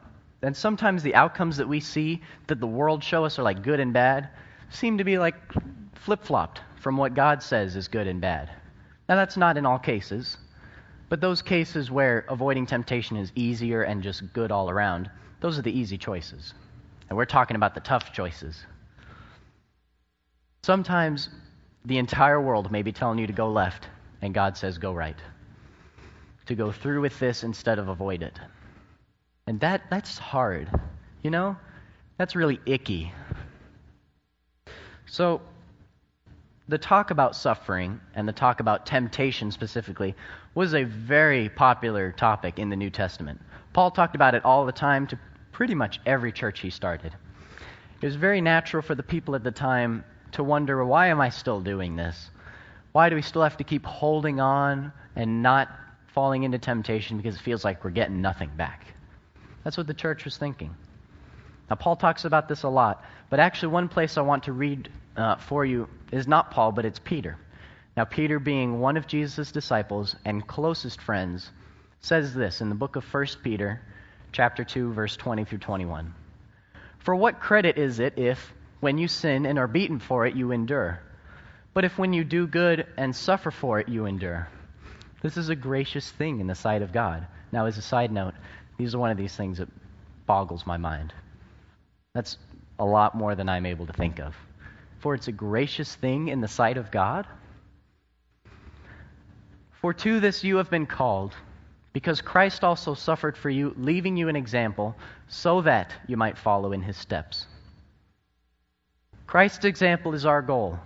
and 0.41 0.55
sometimes 0.55 1.03
the 1.03 1.15
outcomes 1.15 1.57
that 1.57 1.67
we 1.67 1.79
see 1.79 2.21
that 2.47 2.59
the 2.59 2.67
world 2.67 3.03
show 3.03 3.25
us 3.25 3.39
are 3.39 3.43
like 3.43 3.63
good 3.63 3.79
and 3.79 3.93
bad 3.93 4.29
seem 4.69 4.97
to 4.97 5.03
be 5.03 5.17
like 5.17 5.35
flip 5.95 6.23
flopped 6.23 6.61
from 6.79 6.97
what 6.97 7.13
God 7.13 7.41
says 7.41 7.75
is 7.75 7.87
good 7.87 8.07
and 8.07 8.21
bad. 8.21 8.49
Now, 9.09 9.15
that's 9.15 9.37
not 9.37 9.57
in 9.57 9.65
all 9.65 9.79
cases, 9.79 10.37
but 11.09 11.21
those 11.21 11.41
cases 11.41 11.89
where 11.89 12.25
avoiding 12.29 12.65
temptation 12.65 13.17
is 13.17 13.31
easier 13.35 13.83
and 13.83 14.03
just 14.03 14.33
good 14.33 14.51
all 14.51 14.69
around, 14.69 15.09
those 15.39 15.57
are 15.57 15.61
the 15.61 15.71
easy 15.71 15.97
choices. 15.97 16.53
And 17.09 17.17
we're 17.17 17.25
talking 17.25 17.55
about 17.55 17.73
the 17.73 17.79
tough 17.79 18.11
choices. 18.11 18.65
Sometimes 20.63 21.29
the 21.85 21.97
entire 21.97 22.41
world 22.41 22.69
may 22.71 22.81
be 22.81 22.91
telling 22.91 23.17
you 23.17 23.27
to 23.27 23.33
go 23.33 23.49
left, 23.49 23.87
and 24.21 24.33
God 24.33 24.57
says 24.57 24.77
go 24.77 24.93
right 24.93 25.15
to 26.47 26.55
go 26.55 26.71
through 26.71 27.01
with 27.01 27.17
this 27.19 27.43
instead 27.43 27.79
of 27.79 27.87
avoid 27.87 28.23
it. 28.23 28.39
And 29.45 29.59
that, 29.61 29.83
that's 29.89 30.17
hard. 30.17 30.69
You 31.23 31.31
know? 31.31 31.55
That's 32.17 32.35
really 32.35 32.59
icky. 32.65 33.13
So, 35.05 35.41
the 36.67 36.77
talk 36.77 37.11
about 37.11 37.35
suffering 37.35 38.01
and 38.13 38.27
the 38.27 38.33
talk 38.33 38.59
about 38.59 38.85
temptation 38.85 39.51
specifically 39.51 40.15
was 40.53 40.73
a 40.73 40.83
very 40.83 41.47
popular 41.47 42.11
topic 42.11 42.59
in 42.59 42.69
the 42.69 42.75
New 42.75 42.89
Testament. 42.89 43.39
Paul 43.71 43.91
talked 43.91 44.15
about 44.15 44.35
it 44.35 44.43
all 44.43 44.65
the 44.65 44.71
time 44.71 45.07
to 45.07 45.19
pretty 45.53 45.75
much 45.75 46.01
every 46.05 46.31
church 46.31 46.59
he 46.59 46.69
started. 46.69 47.15
It 48.01 48.05
was 48.05 48.15
very 48.15 48.41
natural 48.41 48.81
for 48.81 48.95
the 48.95 49.03
people 49.03 49.33
at 49.35 49.43
the 49.43 49.51
time 49.51 50.03
to 50.33 50.43
wonder 50.43 50.83
why 50.83 51.07
am 51.07 51.21
I 51.21 51.29
still 51.29 51.61
doing 51.61 51.95
this? 51.95 52.29
Why 52.91 53.09
do 53.09 53.15
we 53.15 53.21
still 53.21 53.43
have 53.43 53.57
to 53.57 53.63
keep 53.63 53.85
holding 53.85 54.39
on 54.39 54.91
and 55.15 55.41
not 55.41 55.69
falling 56.13 56.43
into 56.43 56.57
temptation 56.57 57.17
because 57.17 57.35
it 57.35 57.41
feels 57.41 57.63
like 57.63 57.83
we're 57.83 57.91
getting 57.91 58.21
nothing 58.21 58.51
back. 58.55 58.85
That's 59.63 59.77
what 59.77 59.87
the 59.87 59.93
church 59.93 60.25
was 60.25 60.37
thinking. 60.37 60.75
Now, 61.69 61.75
Paul 61.75 61.95
talks 61.95 62.25
about 62.25 62.47
this 62.47 62.63
a 62.63 62.69
lot, 62.69 63.03
but 63.29 63.39
actually, 63.39 63.73
one 63.73 63.89
place 63.89 64.17
I 64.17 64.21
want 64.21 64.43
to 64.43 64.53
read 64.53 64.89
uh, 65.17 65.35
for 65.35 65.65
you 65.65 65.89
is 66.11 66.27
not 66.27 66.51
Paul, 66.51 66.71
but 66.71 66.85
it's 66.85 66.99
Peter. 66.99 67.37
Now, 67.97 68.05
Peter, 68.05 68.39
being 68.39 68.79
one 68.79 68.95
of 68.95 69.07
Jesus' 69.07 69.51
disciples 69.51 70.15
and 70.23 70.47
closest 70.47 71.01
friends, 71.01 71.51
says 71.99 72.33
this 72.33 72.61
in 72.61 72.69
the 72.69 72.75
book 72.75 72.95
of 72.95 73.03
1 73.13 73.25
Peter, 73.43 73.81
chapter 74.31 74.63
2, 74.63 74.93
verse 74.93 75.17
20 75.17 75.45
through 75.45 75.57
21. 75.57 76.13
For 76.99 77.15
what 77.15 77.39
credit 77.39 77.77
is 77.77 77.99
it 77.99 78.17
if, 78.17 78.53
when 78.79 78.97
you 78.97 79.07
sin 79.07 79.45
and 79.45 79.57
are 79.57 79.67
beaten 79.67 79.99
for 79.99 80.25
it, 80.25 80.35
you 80.35 80.51
endure? 80.51 80.99
But 81.73 81.85
if 81.85 81.97
when 81.97 82.13
you 82.13 82.23
do 82.23 82.47
good 82.47 82.85
and 82.97 83.15
suffer 83.15 83.51
for 83.51 83.79
it, 83.79 83.89
you 83.89 84.05
endure? 84.05 84.47
This 85.21 85.37
is 85.37 85.49
a 85.49 85.55
gracious 85.55 86.09
thing 86.11 86.39
in 86.39 86.47
the 86.47 86.55
sight 86.55 86.81
of 86.81 86.91
God. 86.91 87.25
Now, 87.51 87.65
as 87.65 87.77
a 87.77 87.81
side 87.81 88.11
note, 88.11 88.33
these 88.77 88.93
are 88.93 88.99
one 88.99 89.11
of 89.11 89.17
these 89.17 89.35
things 89.35 89.57
that 89.57 89.69
boggles 90.25 90.67
my 90.67 90.77
mind. 90.77 91.13
That's 92.13 92.37
a 92.79 92.85
lot 92.85 93.15
more 93.15 93.35
than 93.35 93.49
I'm 93.49 93.65
able 93.65 93.87
to 93.87 93.93
think 93.93 94.19
of. 94.19 94.35
For 94.99 95.15
it's 95.15 95.27
a 95.27 95.31
gracious 95.31 95.95
thing 95.95 96.27
in 96.27 96.41
the 96.41 96.47
sight 96.47 96.77
of 96.77 96.91
God. 96.91 97.25
For 99.81 99.93
to 99.93 100.19
this 100.19 100.43
you 100.43 100.57
have 100.57 100.69
been 100.69 100.85
called, 100.85 101.33
because 101.93 102.21
Christ 102.21 102.63
also 102.63 102.93
suffered 102.93 103.37
for 103.37 103.49
you, 103.49 103.73
leaving 103.77 104.17
you 104.17 104.27
an 104.29 104.35
example, 104.35 104.95
so 105.27 105.61
that 105.61 105.93
you 106.07 106.17
might 106.17 106.37
follow 106.37 106.71
in 106.71 106.81
his 106.81 106.97
steps. 106.97 107.47
Christ's 109.25 109.65
example 109.65 110.13
is 110.13 110.25
our 110.25 110.41
goal. 110.41 110.79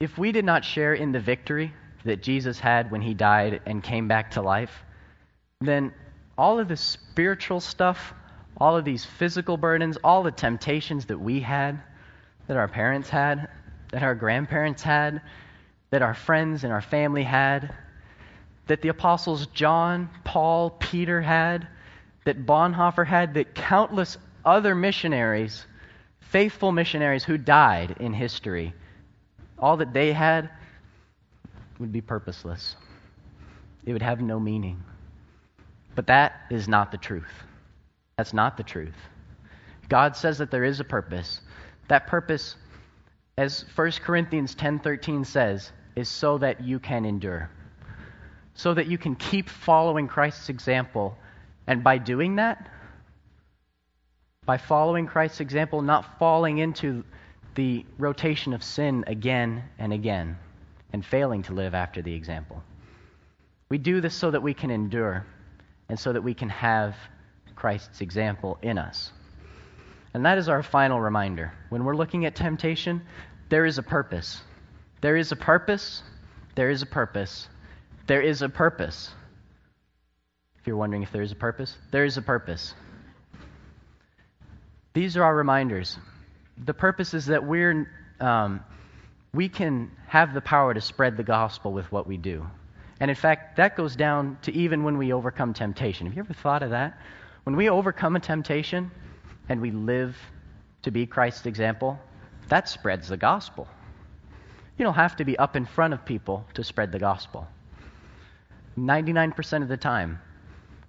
If 0.00 0.16
we 0.16 0.32
did 0.32 0.46
not 0.46 0.64
share 0.64 0.94
in 0.94 1.12
the 1.12 1.20
victory 1.20 1.74
that 2.04 2.22
Jesus 2.22 2.58
had 2.58 2.90
when 2.90 3.02
he 3.02 3.12
died 3.12 3.60
and 3.66 3.82
came 3.82 4.08
back 4.08 4.30
to 4.30 4.40
life, 4.40 4.82
then 5.60 5.92
all 6.38 6.58
of 6.58 6.68
the 6.68 6.76
spiritual 6.78 7.60
stuff, 7.60 8.14
all 8.56 8.78
of 8.78 8.86
these 8.86 9.04
physical 9.04 9.58
burdens, 9.58 9.98
all 10.02 10.22
the 10.22 10.30
temptations 10.30 11.04
that 11.06 11.18
we 11.18 11.40
had, 11.40 11.82
that 12.46 12.56
our 12.56 12.66
parents 12.66 13.10
had, 13.10 13.48
that 13.92 14.02
our 14.02 14.14
grandparents 14.14 14.82
had, 14.82 15.20
that 15.90 16.00
our 16.00 16.14
friends 16.14 16.64
and 16.64 16.72
our 16.72 16.80
family 16.80 17.22
had, 17.22 17.74
that 18.68 18.80
the 18.80 18.88
apostles 18.88 19.48
John, 19.48 20.08
Paul, 20.24 20.70
Peter 20.70 21.20
had, 21.20 21.68
that 22.24 22.46
Bonhoeffer 22.46 23.06
had, 23.06 23.34
that 23.34 23.54
countless 23.54 24.16
other 24.46 24.74
missionaries, 24.74 25.66
faithful 26.20 26.72
missionaries 26.72 27.24
who 27.24 27.36
died 27.36 27.96
in 28.00 28.14
history, 28.14 28.72
all 29.60 29.76
that 29.76 29.92
they 29.92 30.12
had 30.12 30.50
would 31.78 31.92
be 31.92 32.00
purposeless. 32.00 32.76
It 33.84 33.92
would 33.92 34.02
have 34.02 34.20
no 34.20 34.40
meaning. 34.40 34.82
But 35.94 36.06
that 36.08 36.32
is 36.50 36.68
not 36.68 36.92
the 36.92 36.98
truth. 36.98 37.30
That's 38.16 38.32
not 38.32 38.56
the 38.56 38.62
truth. 38.62 38.96
God 39.88 40.16
says 40.16 40.38
that 40.38 40.50
there 40.50 40.64
is 40.64 40.80
a 40.80 40.84
purpose. 40.84 41.40
That 41.88 42.06
purpose, 42.06 42.56
as 43.36 43.64
1 43.74 43.92
Corinthians 44.02 44.54
10:13 44.54 45.26
says, 45.26 45.72
is 45.96 46.08
so 46.08 46.38
that 46.38 46.62
you 46.62 46.78
can 46.78 47.04
endure. 47.04 47.50
So 48.54 48.74
that 48.74 48.86
you 48.86 48.98
can 48.98 49.16
keep 49.16 49.48
following 49.48 50.06
Christ's 50.06 50.48
example. 50.48 51.16
And 51.66 51.82
by 51.82 51.98
doing 51.98 52.36
that, 52.36 52.68
by 54.44 54.58
following 54.58 55.06
Christ's 55.06 55.40
example, 55.40 55.82
not 55.82 56.18
falling 56.18 56.58
into 56.58 57.04
the 57.54 57.84
rotation 57.98 58.52
of 58.52 58.62
sin 58.62 59.04
again 59.06 59.64
and 59.78 59.92
again 59.92 60.38
and 60.92 61.04
failing 61.04 61.42
to 61.44 61.52
live 61.52 61.74
after 61.74 62.02
the 62.02 62.14
example. 62.14 62.62
We 63.68 63.78
do 63.78 64.00
this 64.00 64.14
so 64.14 64.30
that 64.30 64.42
we 64.42 64.54
can 64.54 64.70
endure 64.70 65.24
and 65.88 65.98
so 65.98 66.12
that 66.12 66.22
we 66.22 66.34
can 66.34 66.48
have 66.48 66.96
Christ's 67.54 68.00
example 68.00 68.58
in 68.62 68.78
us. 68.78 69.12
And 70.14 70.24
that 70.24 70.38
is 70.38 70.48
our 70.48 70.62
final 70.62 71.00
reminder. 71.00 71.52
When 71.68 71.84
we're 71.84 71.96
looking 71.96 72.26
at 72.26 72.34
temptation, 72.34 73.02
there 73.48 73.64
is 73.64 73.78
a 73.78 73.82
purpose. 73.82 74.42
There 75.00 75.16
is 75.16 75.30
a 75.30 75.36
purpose. 75.36 76.02
There 76.56 76.70
is 76.70 76.82
a 76.82 76.86
purpose. 76.86 77.48
There 78.06 78.22
is 78.22 78.42
a 78.42 78.48
purpose. 78.48 79.10
If 80.58 80.66
you're 80.66 80.76
wondering 80.76 81.02
if 81.02 81.12
there 81.12 81.22
is 81.22 81.32
a 81.32 81.36
purpose, 81.36 81.76
there 81.90 82.04
is 82.04 82.16
a 82.16 82.22
purpose. 82.22 82.74
These 84.92 85.16
are 85.16 85.22
our 85.22 85.34
reminders. 85.34 85.98
The 86.64 86.74
purpose 86.74 87.14
is 87.14 87.26
that 87.26 87.44
we're, 87.44 87.90
um, 88.20 88.62
we 89.32 89.48
can 89.48 89.90
have 90.06 90.34
the 90.34 90.40
power 90.40 90.74
to 90.74 90.80
spread 90.80 91.16
the 91.16 91.22
gospel 91.22 91.72
with 91.72 91.90
what 91.90 92.06
we 92.06 92.16
do. 92.16 92.46
And 93.00 93.10
in 93.10 93.16
fact, 93.16 93.56
that 93.56 93.76
goes 93.76 93.96
down 93.96 94.38
to 94.42 94.52
even 94.52 94.84
when 94.84 94.98
we 94.98 95.12
overcome 95.12 95.54
temptation. 95.54 96.06
Have 96.06 96.14
you 96.14 96.20
ever 96.20 96.34
thought 96.34 96.62
of 96.62 96.70
that? 96.70 96.98
When 97.44 97.56
we 97.56 97.70
overcome 97.70 98.14
a 98.16 98.20
temptation 98.20 98.90
and 99.48 99.60
we 99.60 99.70
live 99.70 100.16
to 100.82 100.90
be 100.90 101.06
Christ's 101.06 101.46
example, 101.46 101.98
that 102.48 102.68
spreads 102.68 103.08
the 103.08 103.16
gospel. 103.16 103.66
You 104.76 104.84
don't 104.84 104.94
have 104.94 105.16
to 105.16 105.24
be 105.24 105.38
up 105.38 105.56
in 105.56 105.64
front 105.64 105.94
of 105.94 106.04
people 106.04 106.44
to 106.54 106.64
spread 106.64 106.92
the 106.92 106.98
gospel. 106.98 107.46
99% 108.78 109.62
of 109.62 109.68
the 109.68 109.76
time, 109.76 110.18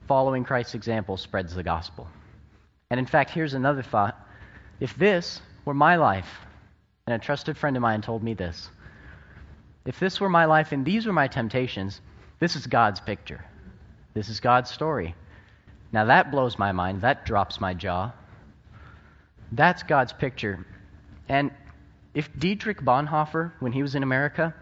following 0.08 0.44
Christ's 0.44 0.76
example 0.76 1.18
spreads 1.18 1.56
the 1.56 1.64
gospel. 1.64 2.08
And 2.90 3.00
in 3.00 3.06
fact, 3.06 3.32
here's 3.32 3.54
another 3.54 3.82
thought. 3.82 4.18
If 4.80 4.96
this 4.98 5.42
were 5.66 5.74
my 5.74 5.96
life, 5.96 6.30
and 7.06 7.16
a 7.16 7.20
trusted 7.20 7.58
friend 7.58 7.76
of 7.76 7.82
mine 7.82 8.02
told 8.02 8.24
me 8.24 8.34
this 8.34 8.70
if 9.86 10.00
this 10.00 10.20
were 10.20 10.30
my 10.30 10.46
life 10.46 10.72
and 10.72 10.86
these 10.86 11.06
were 11.06 11.14
my 11.14 11.28
temptations, 11.28 12.02
this 12.40 12.56
is 12.56 12.68
God's 12.68 13.00
picture. 13.00 13.44
This 14.14 14.30
is 14.30 14.40
God's 14.40 14.70
story. 14.70 15.16
Now 15.92 16.06
that 16.06 16.32
blows 16.32 16.60
my 16.60 16.72
mind. 16.72 17.02
That 17.02 17.26
drops 17.26 17.60
my 17.60 17.74
jaw. 17.74 18.12
That's 19.52 19.84
God's 19.84 20.14
picture. 20.14 20.66
And 21.28 21.52
if 22.14 22.30
Dietrich 22.38 22.82
Bonhoeffer, 22.82 23.54
when 23.60 23.72
he 23.72 23.82
was 23.82 23.96
in 23.96 24.04
America, 24.04 24.54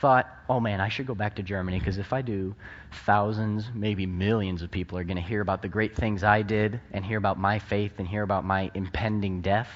thought, 0.00 0.28
oh 0.48 0.60
man, 0.60 0.80
I 0.80 0.88
should 0.88 1.06
go 1.06 1.14
back 1.14 1.36
to 1.36 1.42
Germany 1.42 1.78
because 1.78 1.98
if 1.98 2.12
I 2.12 2.22
do, 2.22 2.54
thousands, 3.04 3.68
maybe 3.74 4.06
millions 4.06 4.62
of 4.62 4.70
people 4.70 4.96
are 4.96 5.04
going 5.04 5.16
to 5.16 5.22
hear 5.22 5.40
about 5.40 5.60
the 5.60 5.68
great 5.68 5.96
things 5.96 6.22
I 6.22 6.42
did 6.42 6.80
and 6.92 7.04
hear 7.04 7.18
about 7.18 7.38
my 7.38 7.58
faith 7.58 7.92
and 7.98 8.06
hear 8.06 8.22
about 8.22 8.44
my 8.44 8.70
impending 8.74 9.40
death. 9.40 9.68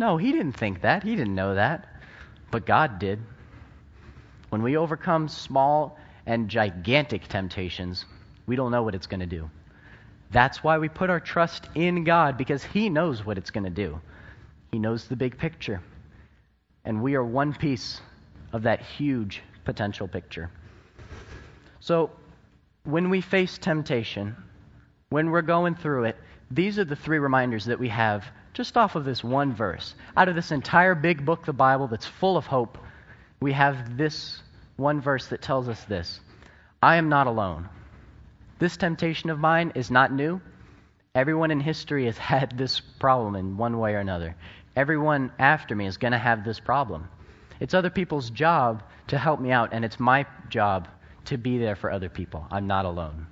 No, 0.00 0.16
he 0.16 0.32
didn't 0.32 0.54
think 0.54 0.80
that. 0.80 1.02
He 1.02 1.14
didn't 1.14 1.34
know 1.34 1.56
that. 1.56 1.86
But 2.50 2.64
God 2.64 2.98
did. 2.98 3.18
When 4.48 4.62
we 4.62 4.78
overcome 4.78 5.28
small 5.28 5.98
and 6.24 6.48
gigantic 6.48 7.28
temptations, 7.28 8.06
we 8.46 8.56
don't 8.56 8.72
know 8.72 8.82
what 8.82 8.94
it's 8.94 9.06
going 9.06 9.20
to 9.20 9.26
do. 9.26 9.50
That's 10.30 10.64
why 10.64 10.78
we 10.78 10.88
put 10.88 11.10
our 11.10 11.20
trust 11.20 11.68
in 11.74 12.04
God 12.04 12.38
because 12.38 12.64
He 12.64 12.88
knows 12.88 13.26
what 13.26 13.36
it's 13.36 13.50
going 13.50 13.64
to 13.64 13.70
do. 13.70 14.00
He 14.72 14.78
knows 14.78 15.06
the 15.06 15.16
big 15.16 15.36
picture. 15.36 15.82
And 16.86 17.02
we 17.02 17.14
are 17.14 17.22
one 17.22 17.52
piece 17.52 18.00
of 18.54 18.62
that 18.62 18.80
huge 18.80 19.42
potential 19.66 20.08
picture. 20.08 20.50
So, 21.80 22.10
when 22.84 23.10
we 23.10 23.20
face 23.20 23.58
temptation, 23.58 24.34
when 25.10 25.30
we're 25.30 25.42
going 25.42 25.74
through 25.74 26.04
it, 26.04 26.16
these 26.50 26.78
are 26.78 26.84
the 26.84 26.96
three 26.96 27.18
reminders 27.18 27.66
that 27.66 27.78
we 27.78 27.88
have 27.88 28.24
just 28.52 28.76
off 28.76 28.96
of 28.96 29.04
this 29.04 29.22
one 29.22 29.54
verse. 29.54 29.94
Out 30.16 30.28
of 30.28 30.34
this 30.34 30.50
entire 30.50 30.94
big 30.94 31.24
book, 31.24 31.44
the 31.44 31.52
Bible, 31.52 31.86
that's 31.86 32.06
full 32.06 32.36
of 32.36 32.46
hope, 32.46 32.78
we 33.40 33.52
have 33.52 33.96
this 33.96 34.42
one 34.76 35.00
verse 35.00 35.26
that 35.28 35.42
tells 35.42 35.68
us 35.68 35.82
this 35.84 36.20
I 36.82 36.96
am 36.96 37.08
not 37.08 37.26
alone. 37.26 37.68
This 38.58 38.76
temptation 38.76 39.30
of 39.30 39.38
mine 39.38 39.72
is 39.74 39.90
not 39.90 40.12
new. 40.12 40.40
Everyone 41.14 41.50
in 41.50 41.60
history 41.60 42.06
has 42.06 42.18
had 42.32 42.56
this 42.58 42.80
problem 42.80 43.36
in 43.36 43.56
one 43.56 43.78
way 43.78 43.94
or 43.94 43.98
another. 43.98 44.34
Everyone 44.76 45.32
after 45.38 45.74
me 45.74 45.86
is 45.86 45.96
going 45.96 46.12
to 46.12 46.18
have 46.18 46.44
this 46.44 46.60
problem. 46.60 47.08
It's 47.60 47.74
other 47.74 47.90
people's 47.90 48.30
job 48.30 48.82
to 49.08 49.18
help 49.18 49.40
me 49.40 49.50
out, 49.50 49.70
and 49.72 49.84
it's 49.84 50.00
my 50.00 50.26
job 50.48 50.88
to 51.26 51.36
be 51.36 51.58
there 51.58 51.76
for 51.76 51.90
other 51.90 52.08
people. 52.08 52.46
I'm 52.50 52.66
not 52.66 52.86
alone. 52.86 53.26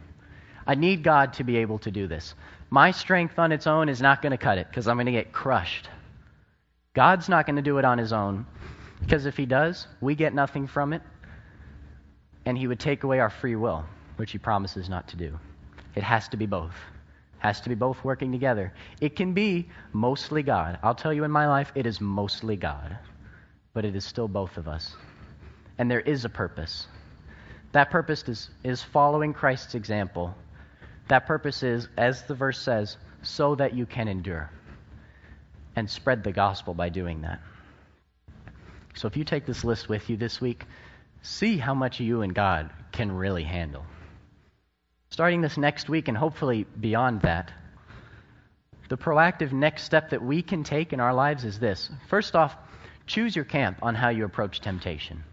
I 0.66 0.74
need 0.74 1.02
God 1.02 1.33
to 1.35 1.44
be 1.44 1.59
able 1.59 1.78
to 1.81 1.90
do 1.90 2.07
this. 2.07 2.35
My 2.70 2.90
strength 2.90 3.38
on 3.38 3.52
its 3.52 3.66
own 3.66 3.88
is 3.88 4.00
not 4.00 4.22
going 4.22 4.33
to 4.33 4.38
cut 4.38 4.59
it 4.59 4.68
because 4.68 4.88
I'm 4.88 4.96
going 4.96 5.07
to 5.07 5.12
get 5.12 5.33
crushed. 5.33 5.88
God's 6.94 7.28
not 7.28 7.46
going 7.46 7.57
to 7.57 7.62
do 7.62 7.78
it 7.78 7.85
on 7.85 7.98
his 7.98 8.12
own 8.12 8.46
because 9.00 9.26
if 9.26 9.37
he 9.37 9.46
does, 9.46 9.87
we 10.00 10.14
get 10.14 10.35
nothing 10.35 10.66
from 10.66 10.92
it, 10.92 11.02
and 12.44 12.59
he 12.59 12.66
would 12.66 12.81
take 12.81 13.04
away 13.04 13.20
our 13.20 13.31
free 13.31 13.57
will, 13.57 13.85
which 14.16 14.33
he 14.33 14.38
promises 14.38 14.88
not 14.88 15.09
to 15.09 15.16
do. 15.16 15.38
It 15.94 16.02
has 16.02 16.28
to 16.28 16.37
be 16.37 16.46
both. 16.46 16.74
It 17.38 17.40
Has 17.40 17.61
to 17.62 17.68
be 17.68 17.74
both 17.74 18.02
working 18.04 18.33
together. 18.33 18.72
It 19.00 19.16
can 19.16 19.33
be 19.33 19.68
mostly 19.92 20.42
God. 20.42 20.78
I'll 20.83 20.94
tell 20.94 21.12
you 21.12 21.24
in 21.24 21.31
my 21.31 21.46
life, 21.46 21.70
it 21.74 21.87
is 21.87 22.00
mostly 22.00 22.57
God 22.57 22.98
but 23.78 23.85
it 23.85 23.94
is 23.94 24.04
still 24.04 24.26
both 24.26 24.57
of 24.57 24.66
us. 24.66 24.96
And 25.78 25.88
there 25.88 26.00
is 26.00 26.24
a 26.24 26.28
purpose. 26.28 26.88
That 27.70 27.90
purpose 27.90 28.24
is, 28.28 28.50
is 28.64 28.83
following 28.83 29.33
Christ's 29.33 29.76
example. 29.76 30.35
That 31.08 31.26
purpose 31.26 31.62
is, 31.62 31.88
as 31.96 32.22
the 32.24 32.34
verse 32.34 32.60
says, 32.60 32.96
so 33.22 33.54
that 33.54 33.74
you 33.74 33.86
can 33.86 34.08
endure 34.08 34.50
and 35.74 35.88
spread 35.88 36.24
the 36.24 36.32
gospel 36.32 36.74
by 36.74 36.88
doing 36.88 37.22
that. 37.22 37.40
So 38.94 39.08
if 39.08 39.16
you 39.16 39.24
take 39.24 39.46
this 39.46 39.64
list 39.64 39.88
with 39.88 40.10
you 40.10 40.16
this 40.16 40.40
week, 40.40 40.64
see 41.22 41.56
how 41.56 41.74
much 41.74 42.00
you 42.00 42.22
and 42.22 42.34
God 42.34 42.70
can 42.92 43.12
really 43.12 43.44
handle. 43.44 43.84
Starting 45.10 45.40
this 45.40 45.56
next 45.56 45.88
week 45.88 46.08
and 46.08 46.16
hopefully 46.16 46.66
beyond 46.80 47.22
that, 47.22 47.52
the 48.88 48.96
proactive 48.96 49.52
next 49.52 49.84
step 49.84 50.10
that 50.10 50.22
we 50.22 50.42
can 50.42 50.64
take 50.64 50.92
in 50.92 51.00
our 51.00 51.14
lives 51.14 51.44
is 51.44 51.58
this. 51.58 51.90
First 52.08 52.34
off, 52.34 52.56
Choose 53.08 53.34
your 53.34 53.46
camp 53.46 53.78
on 53.80 53.94
how 53.94 54.10
you 54.10 54.26
approach 54.26 54.60
temptation. 54.60 55.24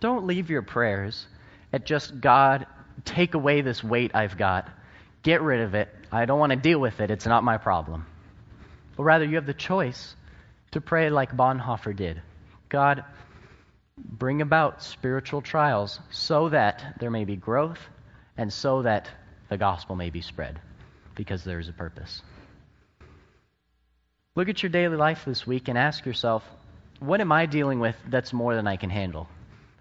Don't 0.00 0.26
leave 0.26 0.50
your 0.50 0.62
prayers 0.62 1.28
at 1.72 1.86
just, 1.86 2.20
God, 2.20 2.66
take 3.04 3.34
away 3.34 3.60
this 3.60 3.84
weight 3.84 4.10
I've 4.14 4.36
got. 4.36 4.68
Get 5.22 5.42
rid 5.42 5.60
of 5.60 5.74
it. 5.74 5.88
I 6.10 6.24
don't 6.24 6.38
want 6.38 6.50
to 6.50 6.56
deal 6.56 6.78
with 6.78 7.00
it. 7.00 7.10
It's 7.10 7.26
not 7.26 7.44
my 7.44 7.58
problem. 7.58 8.06
But 8.96 9.02
rather, 9.04 9.24
you 9.24 9.36
have 9.36 9.46
the 9.46 9.54
choice 9.54 10.14
to 10.72 10.80
pray 10.80 11.10
like 11.10 11.36
Bonhoeffer 11.36 11.94
did 11.94 12.22
God, 12.68 13.04
bring 13.96 14.42
about 14.42 14.82
spiritual 14.82 15.40
trials 15.40 16.00
so 16.10 16.50
that 16.50 16.96
there 17.00 17.10
may 17.10 17.24
be 17.24 17.36
growth 17.36 17.80
and 18.36 18.52
so 18.52 18.82
that 18.82 19.08
the 19.48 19.56
gospel 19.56 19.96
may 19.96 20.10
be 20.10 20.20
spread 20.20 20.60
because 21.14 21.44
there 21.44 21.58
is 21.58 21.68
a 21.68 21.72
purpose. 21.72 22.22
Look 24.34 24.48
at 24.48 24.62
your 24.62 24.70
daily 24.70 24.96
life 24.96 25.24
this 25.24 25.46
week 25.46 25.68
and 25.68 25.78
ask 25.78 26.04
yourself 26.06 26.44
what 27.00 27.20
am 27.20 27.32
I 27.32 27.46
dealing 27.46 27.80
with 27.80 27.96
that's 28.08 28.32
more 28.32 28.54
than 28.54 28.66
I 28.66 28.76
can 28.76 28.90
handle? 28.90 29.28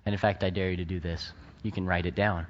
And 0.06 0.14
in 0.14 0.20
fact, 0.20 0.44
I 0.44 0.52
dare 0.52 0.70
you 0.70 0.78
to 0.78 0.86
do 0.86 1.00
this. 1.00 1.32
You 1.64 1.72
can 1.72 1.86
write 1.86 2.06
it 2.06 2.16
down. 2.16 2.46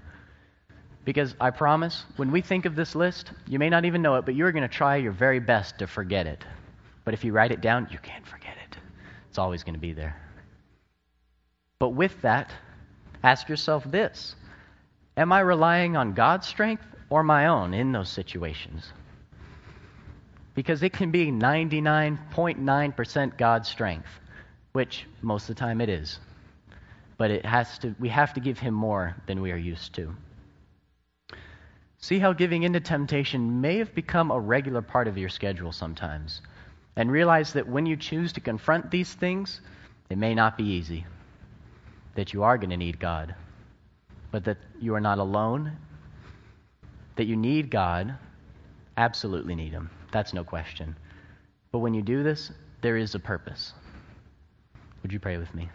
Because 1.07 1.33
I 1.39 1.49
promise, 1.51 2.03
when 2.17 2.33
we 2.33 2.41
think 2.41 2.65
of 2.65 2.75
this 2.75 2.93
list, 2.93 3.31
you 3.47 3.59
may 3.59 3.69
not 3.69 3.85
even 3.85 4.01
know 4.01 4.15
it, 4.15 4.25
but 4.25 4.35
you're 4.35 4.51
going 4.51 4.67
to 4.67 4.69
try 4.75 4.97
your 4.97 5.13
very 5.13 5.39
best 5.39 5.79
to 5.79 5.87
forget 5.87 6.27
it. 6.27 6.43
But 7.05 7.13
if 7.13 7.23
you 7.23 7.31
write 7.31 7.53
it 7.53 7.61
down, 7.61 7.87
you 7.89 7.97
can't 7.99 8.27
forget 8.27 8.57
it. 8.69 8.77
It's 9.29 9.37
always 9.37 9.63
going 9.63 9.75
to 9.75 9.79
be 9.79 9.93
there. 9.93 10.21
But 11.79 11.91
with 11.91 12.23
that, 12.23 12.51
ask 13.23 13.47
yourself 13.47 13.89
this 13.89 14.35
Am 15.15 15.31
I 15.31 15.39
relying 15.39 15.95
on 15.95 16.11
God's 16.11 16.45
strength 16.45 16.83
or 17.09 17.23
my 17.23 17.47
own 17.47 17.73
in 17.73 17.93
those 17.93 18.09
situations? 18.09 18.91
Because 20.55 20.83
it 20.83 20.91
can 20.91 21.11
be 21.11 21.31
99.9% 21.31 23.37
God's 23.37 23.69
strength, 23.69 24.09
which 24.73 25.05
most 25.21 25.43
of 25.43 25.55
the 25.55 25.59
time 25.61 25.79
it 25.79 25.87
is. 25.87 26.19
But 27.17 27.31
it 27.31 27.45
has 27.45 27.79
to, 27.79 27.95
we 27.97 28.09
have 28.09 28.33
to 28.33 28.41
give 28.41 28.59
Him 28.59 28.73
more 28.73 29.15
than 29.25 29.41
we 29.41 29.53
are 29.53 29.57
used 29.57 29.95
to. 29.95 30.13
See 32.07 32.19
how 32.19 32.31
giving 32.31 32.63
into 32.63 32.79
temptation 32.79 33.59
may 33.59 33.79
have 33.79 33.93
become 33.93 34.31
a 34.31 34.39
regular 34.39 34.81
part 34.81 35.09
of 35.09 35.17
your 35.17 35.27
schedule 35.27 35.73
sometimes. 35.73 36.39
And 36.95 37.11
realize 37.11 37.51
that 37.51 37.67
when 37.67 37.85
you 37.85 37.97
choose 37.97 38.31
to 38.31 38.39
confront 38.39 38.89
these 38.89 39.13
things, 39.13 39.59
it 40.09 40.17
may 40.17 40.33
not 40.33 40.57
be 40.57 40.63
easy. 40.63 41.05
That 42.15 42.31
you 42.31 42.43
are 42.43 42.57
going 42.57 42.69
to 42.69 42.77
need 42.77 42.97
God. 42.97 43.35
But 44.31 44.45
that 44.45 44.55
you 44.79 44.95
are 44.95 45.01
not 45.01 45.17
alone. 45.17 45.75
That 47.17 47.25
you 47.25 47.35
need 47.35 47.69
God. 47.69 48.15
Absolutely 48.95 49.55
need 49.55 49.73
Him. 49.73 49.89
That's 50.13 50.33
no 50.33 50.45
question. 50.45 50.95
But 51.73 51.79
when 51.79 51.93
you 51.93 52.01
do 52.01 52.23
this, 52.23 52.51
there 52.79 52.95
is 52.95 53.15
a 53.15 53.19
purpose. 53.19 53.73
Would 55.01 55.11
you 55.11 55.19
pray 55.19 55.35
with 55.35 55.53
me? 55.53 55.67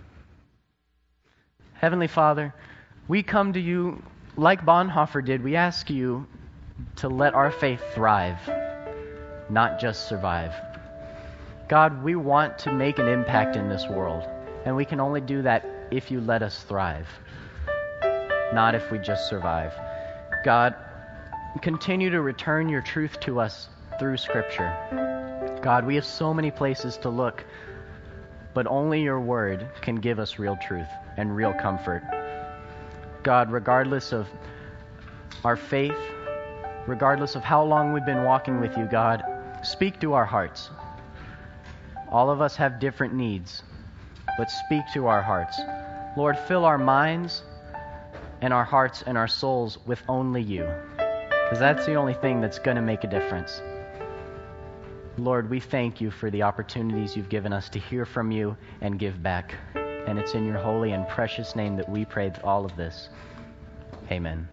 Heavenly 1.75 2.09
Father, 2.09 2.55
we 3.07 3.23
come 3.23 3.53
to 3.53 3.61
you 3.61 4.03
like 4.37 4.65
Bonhoeffer 4.65 5.25
did. 5.25 5.43
We 5.43 5.57
ask 5.57 5.91
you 5.91 6.27
to 6.97 7.09
let 7.09 7.35
our 7.35 7.51
faith 7.51 7.83
thrive, 7.95 8.39
not 9.51 9.79
just 9.79 10.09
survive. 10.09 10.53
God, 11.69 12.03
we 12.03 12.17
want 12.17 12.59
to 12.61 12.73
make 12.73 12.99
an 12.99 13.09
impact 13.09 13.57
in 13.57 13.69
this 13.69 13.87
world, 13.89 14.29
and 14.65 14.75
we 14.75 14.85
can 14.85 15.01
only 15.01 15.21
do 15.21 15.43
that 15.43 15.67
if 15.91 16.11
you 16.11 16.21
let 16.21 16.43
us 16.43 16.63
thrive, 16.65 17.09
not 18.53 18.75
if 18.75 18.91
we 18.91 18.99
just 18.99 19.29
survive. 19.29 19.73
God, 20.45 20.75
continue 21.61 22.11
to 22.11 22.23
return 22.23 22.69
your 22.69 22.83
truth 22.83 23.21
to 23.21 23.41
us 23.41 23.69
through 23.99 24.17
Scripture. 24.17 24.75
God, 25.63 25.87
we 25.87 25.95
have 25.95 26.05
so 26.05 26.33
many 26.35 26.51
places 26.51 26.97
to 26.99 27.09
look, 27.09 27.45
but 28.55 28.67
only 28.67 29.03
your 29.03 29.21
word 29.21 29.69
can 29.83 29.97
give 29.97 30.19
us 30.19 30.39
real 30.39 30.57
truth 30.57 30.89
and 31.17 31.37
real 31.37 31.53
comfort. 31.53 32.03
God, 33.23 33.51
regardless 33.51 34.13
of 34.13 34.29
our 35.45 35.57
faith, 35.57 35.99
regardless 36.87 37.35
of 37.35 37.43
how 37.43 37.63
long 37.63 37.93
we've 37.93 38.05
been 38.05 38.25
walking 38.25 38.61
with 38.61 38.77
you, 38.77 38.85
God, 38.87 39.23
speak 39.63 40.01
to 40.01 40.13
our 40.15 40.25
hearts. 40.25 40.71
All 42.09 42.31
of 42.31 42.41
us 42.41 42.57
have 42.57 42.81
different 42.81 43.15
needs, 43.15 43.63
but 44.37 44.51
speak 44.51 44.83
to 44.95 45.07
our 45.07 45.23
hearts. 45.23 45.59
Lord, 46.17 46.39
fill 46.39 46.65
our 46.65 46.79
minds 46.79 47.43
and 48.41 48.53
our 48.53 48.65
hearts 48.65 49.03
and 49.07 49.17
our 49.17 49.29
souls 49.29 49.79
with 49.87 50.03
only 50.09 50.43
you, 50.43 50.69
because 50.97 51.59
that's 51.59 51.87
the 51.87 51.95
only 51.95 52.15
thing 52.15 52.41
that's 52.41 52.59
going 52.59 52.77
to 52.77 52.83
make 52.83 53.05
a 53.05 53.07
difference. 53.09 53.63
Lord, 55.19 55.51
we 55.51 55.61
thank 55.61 56.01
you 56.01 56.11
for 56.11 56.31
the 56.31 56.43
opportunities 56.43 57.17
you've 57.17 57.29
given 57.29 57.53
us 57.53 57.69
to 57.71 57.79
hear 57.79 58.05
from 58.05 58.31
you 58.31 58.57
and 58.81 58.99
give 58.99 59.23
back. 59.23 59.55
And 60.07 60.19
it's 60.19 60.35
in 60.35 60.45
your 60.45 60.59
holy 60.59 60.93
and 60.93 61.07
precious 61.09 61.55
name 61.55 61.77
that 61.77 61.89
we 61.89 62.05
pray 62.05 62.33
all 62.43 62.65
of 62.65 62.77
this. 62.77 63.09
Amen. 64.11 64.49